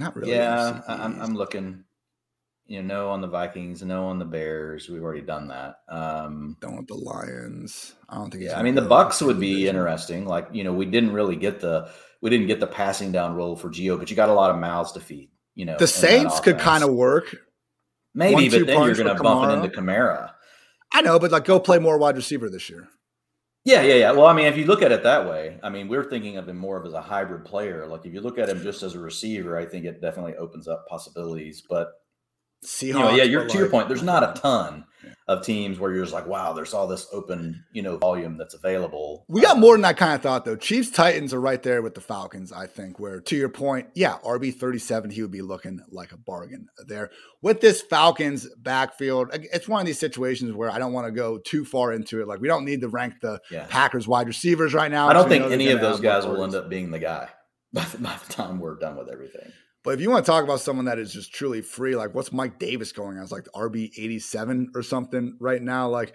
[0.00, 0.32] not really.
[0.32, 1.84] Yeah, I'm, I'm looking.
[2.66, 4.88] You know, no on the Vikings, no on the Bears.
[4.88, 5.80] We've already done that.
[5.88, 7.94] Um, don't want the Lions.
[8.08, 8.44] I don't think.
[8.44, 9.76] Yeah, I mean the Bucs would be division.
[9.76, 10.26] interesting.
[10.26, 11.90] Like you know, we didn't really get the
[12.22, 14.58] we didn't get the passing down role for Gio, but you got a lot of
[14.58, 15.30] mouths to feed.
[15.54, 17.36] You know, the Saints could kind of work.
[18.14, 20.32] Maybe, One, but then you're going to bump it into Kamara.
[20.92, 22.88] I know, but like go play more wide receiver this year.
[23.64, 24.12] Yeah, yeah, yeah.
[24.12, 26.48] Well, I mean, if you look at it that way, I mean, we're thinking of
[26.48, 27.86] him more of as a hybrid player.
[27.86, 30.66] Like if you look at him just as a receiver, I think it definitely opens
[30.66, 31.62] up possibilities.
[31.68, 31.92] But
[32.64, 34.84] Seahawks, you know, yeah, you're, to like, your point, there's not a ton
[35.30, 38.54] of teams where you're just like, wow, there's all this open, you know, volume that's
[38.54, 39.24] available.
[39.28, 40.56] We got um, more than that kind of thought though.
[40.56, 44.16] Chiefs Titans are right there with the Falcons, I think, where to your point, yeah,
[44.24, 47.10] RB 37, he would be looking like a bargain there.
[47.42, 51.38] With this Falcons backfield, it's one of these situations where I don't want to go
[51.38, 52.26] too far into it.
[52.26, 53.66] Like we don't need to rank the yeah.
[53.68, 55.08] Packers wide receivers right now.
[55.08, 57.28] I don't think any of those guys will end up being the guy
[57.72, 59.52] by the, by the time we're done with everything.
[59.82, 62.32] But if you want to talk about someone that is just truly free, like what's
[62.32, 65.88] Mike Davis going as like RB 87 or something right now?
[65.88, 66.12] Like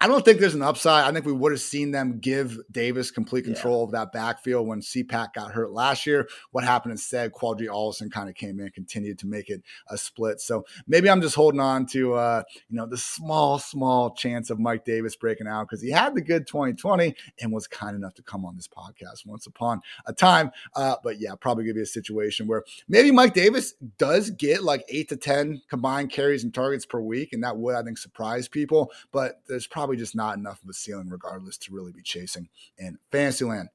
[0.00, 1.04] I don't think there's an upside.
[1.04, 3.84] I think we would have seen them give Davis complete control yeah.
[3.84, 6.28] of that backfield when CPAT got hurt last year.
[6.52, 7.32] What happened instead?
[7.32, 10.40] Qadree Ollison kind of came in and continued to make it a split.
[10.40, 14.58] So maybe I'm just holding on to uh, you know the small, small chance of
[14.58, 18.22] Mike Davis breaking out because he had the good 2020 and was kind enough to
[18.22, 20.50] come on this podcast once upon a time.
[20.74, 24.84] Uh, but yeah, probably gonna be a situation where maybe Mike Davis does get like
[24.88, 28.48] eight to ten combined carries and targets per week, and that would I think surprise
[28.48, 28.90] people.
[29.12, 32.48] But the there's probably just not enough of a ceiling, regardless, to really be chasing
[32.78, 33.70] in Fantasyland.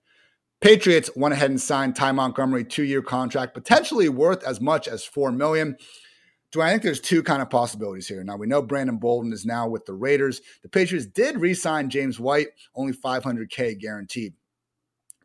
[0.61, 5.29] Patriots went ahead and signed Ty Montgomery two-year contract, potentially worth as much as four
[5.29, 5.75] million.
[6.53, 8.23] Do I think there's two kind of possibilities here?
[8.23, 10.39] Now we know Brandon Bolden is now with the Raiders.
[10.61, 14.35] The Patriots did re-sign James White, only 500k guaranteed.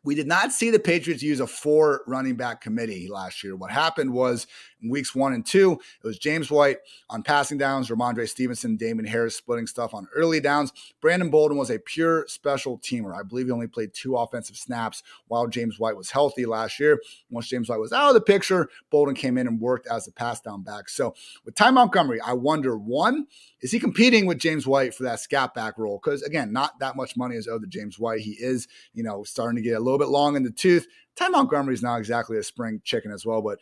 [0.03, 3.55] We did not see the Patriots use a four running back committee last year.
[3.55, 4.45] What happened was
[4.81, 6.77] in weeks one and two, it was James White
[7.09, 10.71] on passing downs, Rhamondre Stevenson, Damien Harris splitting stuff on early downs.
[11.01, 13.17] Brandon Bolden was a pure special teamer.
[13.17, 16.99] I believe he only played two offensive snaps while James White was healthy last year.
[17.29, 20.11] Once James White was out of the picture, Bolden came in and worked as a
[20.11, 20.89] pass down back.
[20.89, 21.15] So
[21.45, 23.27] with Ty Montgomery, I wonder one,
[23.61, 25.99] is he competing with James White for that scat back role?
[26.03, 28.21] Because again, not that much money is owed to James White.
[28.21, 30.87] He is, you know, starting to get a little bit long in the tooth.
[31.15, 33.59] Ty Montgomery is not exactly a spring chicken as well, but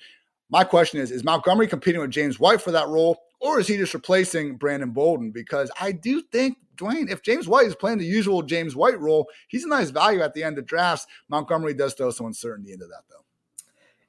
[0.49, 3.77] My question is Is Montgomery competing with James White for that role, or is he
[3.77, 5.31] just replacing Brandon Bolden?
[5.31, 9.27] Because I do think, Dwain, if James White is playing the usual James White role,
[9.47, 11.07] he's a nice value at the end of drafts.
[11.29, 13.23] Montgomery does throw some uncertainty into that, though.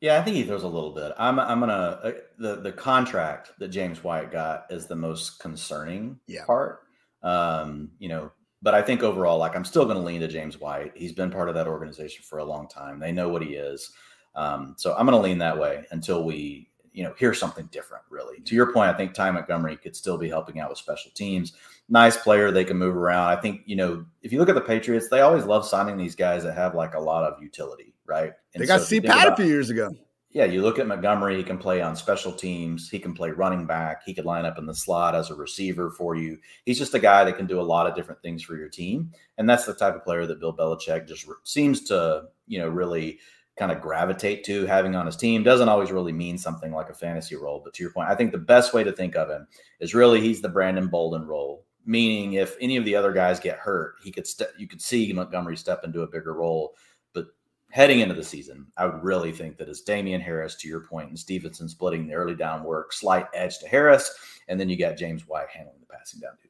[0.00, 1.12] Yeah, I think he throws a little bit.
[1.18, 6.20] I'm I'm gonna uh, the the contract that James White got is the most concerning
[6.28, 6.44] yeah.
[6.44, 6.82] part.
[7.24, 8.30] Um, you know,
[8.62, 10.92] but I think overall, like I'm still going to lean to James White.
[10.94, 13.00] He's been part of that organization for a long time.
[13.00, 13.90] They know what he is.
[14.34, 18.04] Um, so I'm going to lean that way until we, you know, hear something different.
[18.10, 21.10] Really, to your point, I think Ty Montgomery could still be helping out with special
[21.12, 21.54] teams.
[21.88, 23.28] Nice player, they can move around.
[23.28, 26.14] I think you know, if you look at the Patriots, they always love signing these
[26.14, 28.32] guys that have like a lot of utility right?
[28.54, 29.90] And they got so C Pat a few years ago.
[30.30, 33.64] Yeah, you look at Montgomery, he can play on special teams, he can play running
[33.64, 36.38] back, he could line up in the slot as a receiver for you.
[36.66, 39.10] He's just a guy that can do a lot of different things for your team.
[39.38, 42.68] And that's the type of player that Bill Belichick just re- seems to, you know,
[42.68, 43.20] really
[43.58, 45.42] kind of gravitate to having on his team.
[45.42, 48.32] Doesn't always really mean something like a fantasy role, but to your point, I think
[48.32, 49.46] the best way to think of him
[49.80, 53.58] is really he's the Brandon Bolden role meaning if any of the other guys get
[53.58, 54.28] hurt, he could.
[54.58, 56.74] You could see Montgomery step into a bigger role
[57.14, 57.28] But
[57.70, 61.08] heading into the season, I would really think that as Damien Harris, to your point,
[61.08, 64.14] and Stevenson splitting the early down work, slight edge to Harris,
[64.48, 66.47] and then you got James White handling the passing down duties.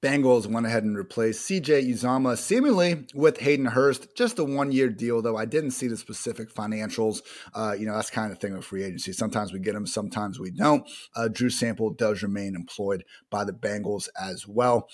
[0.00, 4.14] Bengals went ahead and replaced CJ Uzomah seemingly with Hayden Hurst.
[4.14, 5.36] Just a one year deal, though.
[5.36, 7.20] I didn't see the specific financials.
[7.52, 9.12] Uh, you know, that's kind of thing with free agency.
[9.12, 10.88] Sometimes we get them, sometimes we don't.
[11.16, 14.88] Uh, Drew Sample does remain employed by the Bengals as well.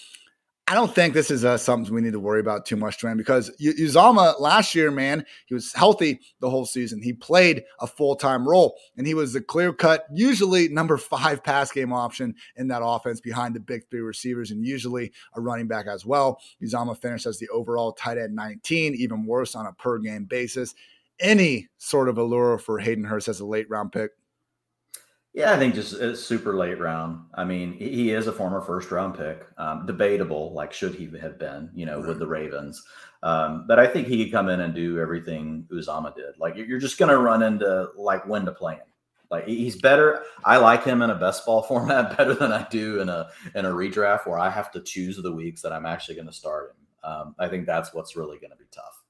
[0.67, 3.19] I don't think this is uh, something we need to worry about too much, Dwain,
[3.19, 7.03] because Uzomah last year, man, he was healthy the whole season.
[7.03, 11.45] He played a full time role, and he was the clear cut, usually number five
[11.45, 15.69] pass game option in that offense behind the big three receivers, and usually a running
[15.69, 16.41] back as well.
[16.63, 20.75] Uzomah finished as the overall tight end 19, even worse on a per game basis.
[21.21, 24.13] Any sort of allure for Hayden Hurst as a late round pick?
[25.35, 27.27] Yeah, I think just a super late round.
[27.35, 29.45] I mean, he is a former first round pick.
[29.59, 32.07] Um, debatable, like should he have been, you know, right.
[32.07, 32.81] with the Ravens.
[33.25, 36.39] Um, but I think he could come in and do everything Uzomah did.
[36.39, 38.87] Like you're just going to run into like when to play him.
[39.29, 40.23] Like he's better.
[40.45, 43.65] I like him in a best ball format better than I do in a in
[43.65, 46.71] a redraft where I have to choose the weeks that I'm actually going to start
[46.71, 47.11] him.
[47.11, 49.03] Um, I think that's what's really going to be tough.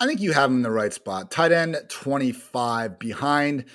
[0.00, 1.30] I think you have him in the right spot.
[1.30, 3.66] Tight end 25 behind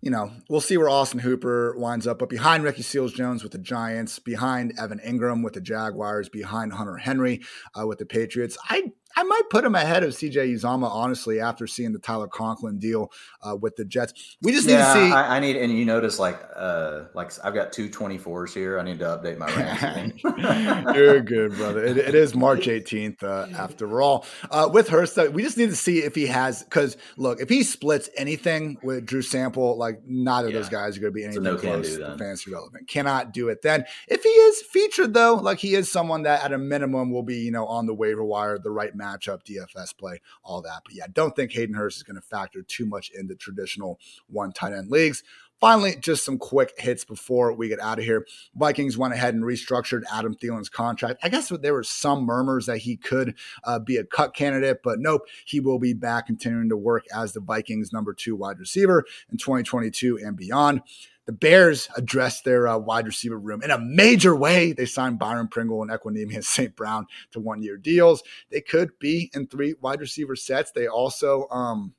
[0.00, 3.52] you know, we'll see where Austin Hooper winds up, but behind Ricky Seals Jones with
[3.52, 7.40] the Giants, behind Evan Engram with the Jaguars, behind Hunter Henry
[7.78, 11.66] uh, with the Patriots, I I might put him ahead of CJ Uzomah, honestly, after
[11.66, 13.10] seeing the Tyler Conklin deal
[13.42, 14.36] uh, with the Jets.
[14.42, 15.12] We just need to see.
[15.12, 18.78] I, I, need, and you notice, like, uh, like I've got two 24s here.
[18.78, 20.20] I need to update my ranking.
[20.94, 21.84] You're good, brother.
[21.84, 24.26] It, it is March 18th, uh, after all.
[24.50, 27.62] Uh, with Hurst, we just need to see if he has, because look, if he
[27.62, 30.56] splits anything with Drew Sample, like, neither yeah.
[30.56, 32.88] of those guys are going to be anything no close to fantasy relevant.
[32.88, 33.84] Cannot do it then.
[34.06, 37.38] If he is featured, though, like, he is someone that at a minimum will be,
[37.38, 40.82] you know, on the waiver wire, the right matchup, DFS play, all that.
[40.84, 44.52] But yeah, don't think Hayden Hurst is going to factor too much into traditional one
[44.52, 45.22] tight end leagues.
[45.60, 48.24] Finally, just some quick hits before we get out of here.
[48.54, 51.18] Vikings went ahead and restructured Adam Thielen's contract.
[51.22, 53.34] I guess there were some murmurs that he could
[53.64, 57.32] uh, be a cut candidate, but nope, he will be back continuing to work as
[57.32, 60.82] the Vikings' number two wide receiver in 2022 and beyond.
[61.28, 64.72] The Bears addressed their uh, wide receiver room in a major way.
[64.72, 66.74] They signed Byron Pringle and Equanimeous St.
[66.76, 68.22] Brown to one year deals.
[68.50, 70.70] They could be in three wide receiver sets.
[70.70, 71.92] They also, um,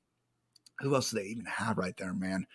[0.80, 2.48] who else do they even have right there, man?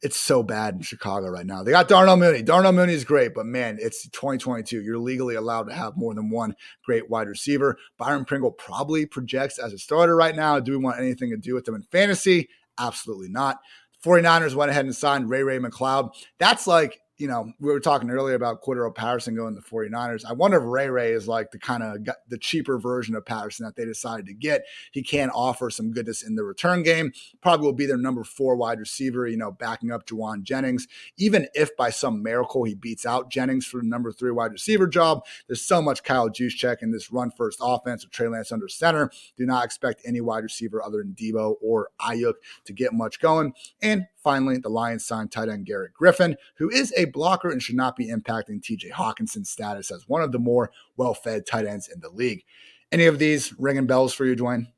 [0.00, 1.62] It's so bad in Chicago right now.
[1.62, 2.40] They got Darnell Mooney.
[2.40, 4.80] Darnell Mooney is great, but man, it's 2022.
[4.80, 6.56] You're legally allowed to have more than one
[6.86, 7.76] great wide receiver.
[7.98, 10.58] Byron Pringle probably projects as a starter right now.
[10.58, 12.48] Do we want anything to do with them in fantasy?
[12.78, 13.58] Absolutely not.
[14.04, 16.14] 49ers went ahead and signed Ray Ray McCloud.
[16.38, 20.24] That's like you know, we were talking earlier about Cordarrelle Patterson going to the 49ers.
[20.24, 23.64] I wonder if Ray Ray is like the kind of the cheaper version of Patterson
[23.64, 24.64] that they decided to get.
[24.90, 27.12] He can offer some goodness in the return game.
[27.40, 30.88] Probably will be their number four wide receiver, you know, backing up Jauan Jennings.
[31.16, 34.88] Even if by some miracle he beats out Jennings for the number three wide receiver
[34.88, 38.66] job, there's so much Kyle Juszczyk in this run first offense with Trey Lance under
[38.66, 39.10] center.
[39.36, 42.34] Do not expect any wide receiver other than Deebo or Aiyuk
[42.64, 43.52] to get much going.
[43.80, 47.76] And Finally, the Lions signed tight end Garrett Griffin, who is a blocker and should
[47.76, 51.88] not be impacting TJ Hockenson's status as one of the more well fed tight ends
[51.88, 52.42] in the league.
[52.90, 54.68] Any of these ringing bells for you, Dwain?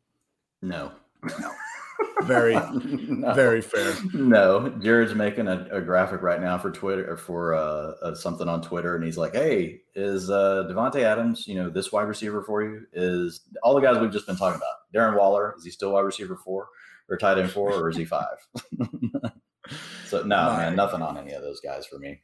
[0.61, 0.91] No.
[1.39, 1.53] No.
[2.23, 3.35] Very, no.
[3.35, 3.95] very fair.
[4.13, 8.49] No, Jared's making a, a, graphic right now for Twitter or for uh, uh, something
[8.49, 12.43] on Twitter, and he's like, "Hey, is uh, Davante Adams, you know, this wide receiver
[12.43, 12.87] for you?
[12.93, 14.93] Is all the guys we've just been talking about?
[14.95, 16.69] Darren Waller is he still wide receiver four
[17.09, 18.39] or tight end four, or is he five?
[20.07, 22.21] So no, man, nothing on any of those guys for me.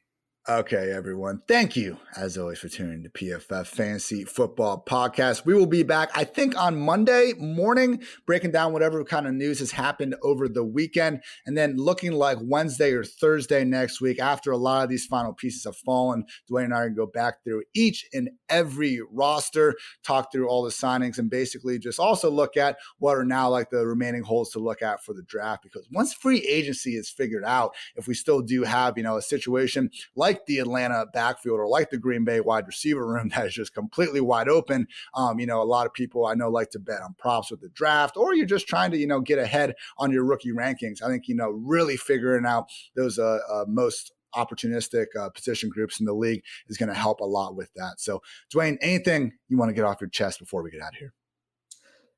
[0.49, 1.41] Okay, everyone.
[1.47, 5.47] Thank you, as always, for tuning to PFF Fantasy Football Podcast.
[5.47, 9.61] We will be back, I think, on Monday morning, breaking down whatever kind of news
[9.61, 11.23] has happened over the weekend.
[11.47, 15.33] And then looking like Wednesday or Thursday next week, after a lot of these final
[15.33, 20.33] pieces have fallen, Dwain and I can go back through each and every roster, talk
[20.33, 23.87] through all the signings, and basically just also look at what are now like the
[23.87, 25.63] remaining holes to look at for the draft.
[25.63, 29.23] Because once free agency is figured out, if we still do have, you know, a
[29.23, 33.47] situation like like the Atlanta backfield or like the Green Bay wide receiver room that
[33.47, 34.87] is just completely wide open.
[35.15, 37.61] Um, you know, a lot of people I know like to bet on props with
[37.61, 41.03] the draft, or you're just trying to, you know, get ahead on your rookie rankings.
[41.03, 46.01] I think, you know, really figuring out those uh, uh, most opportunistic uh, position groups
[46.01, 47.95] in the league is going to help a lot with that.
[48.01, 48.23] So,
[48.55, 51.13] Dwain, anything you want to get off your chest before we get out of here?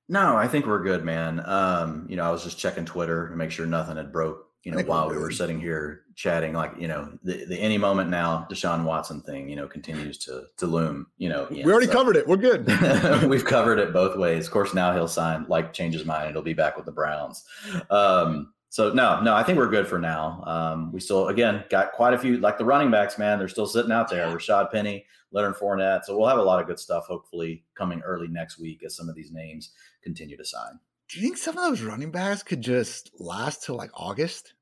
[0.08, 1.42] No, I think we're good, man.
[1.44, 4.72] Um, you know, I was just checking Twitter to make sure nothing had broke you
[4.72, 8.46] know, while we were sitting here chatting, like, you know, the, the any moment now
[8.50, 11.46] Deshaun Watson thing, you know, continues to to loom, you know.
[11.50, 12.26] We already so, covered it.
[12.26, 12.66] We're good.
[13.28, 14.46] we've covered it both ways.
[14.46, 16.32] Of course, now he'll sign, like, change his mind.
[16.32, 17.44] He'll be back with the Browns.
[17.90, 20.42] Um, so no, no, I think we're good for now.
[20.46, 23.38] Um, we still, again, got quite a few, like the running backs, man.
[23.38, 24.26] They're still sitting out there.
[24.26, 26.04] Rashad Penny, Leonard Fournette.
[26.04, 29.10] So we'll have a lot of good stuff, hopefully, coming early next week as some
[29.10, 30.80] of these names continue to sign.
[31.14, 34.54] Do you think some of those running backs could just last till like August?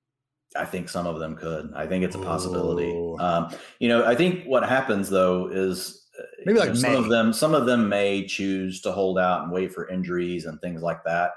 [0.54, 1.72] I think some of them could.
[1.74, 2.92] I think it's a possibility.
[3.18, 7.08] Um, you know, I think what happens though is uh, maybe like know, some of
[7.08, 7.32] them.
[7.32, 11.02] Some of them may choose to hold out and wait for injuries and things like
[11.04, 11.30] that.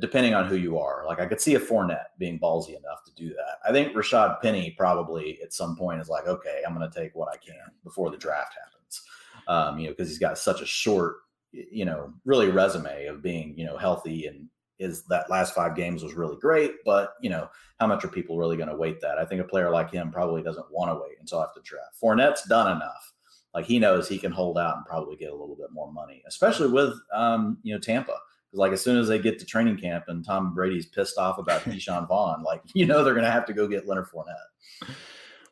[0.00, 3.14] Depending on who you are, like I could see a Fournette being ballsy enough to
[3.14, 3.58] do that.
[3.68, 7.14] I think Rashad Penny probably at some point is like, okay, I'm going to take
[7.14, 9.02] what I can before the draft happens.
[9.46, 11.16] Um, you know, because he's got such a short,
[11.52, 16.02] you know, really resume of being, you know, healthy and is that last five games
[16.02, 17.48] was really great, but you know,
[17.80, 19.18] how much are people really going to wait that?
[19.18, 21.96] I think a player like him probably doesn't want to wait until after draft.
[22.02, 23.12] Fournette's done enough.
[23.54, 26.22] Like he knows he can hold out and probably get a little bit more money,
[26.28, 28.14] especially with um, you know, Tampa.
[28.46, 31.38] Because like as soon as they get to training camp and Tom Brady's pissed off
[31.38, 34.94] about Ke'Shawn Vaughn, like you know they're gonna have to go get Leonard Fournette.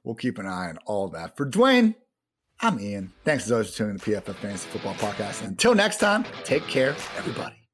[0.04, 1.36] We'll keep an eye on all that.
[1.36, 1.96] For Dwain,
[2.60, 3.12] I'm Ian.
[3.24, 5.40] Thanks as always for tuning in the PFF Fantasy Football Podcast.
[5.40, 7.65] And until next time, take care, everybody.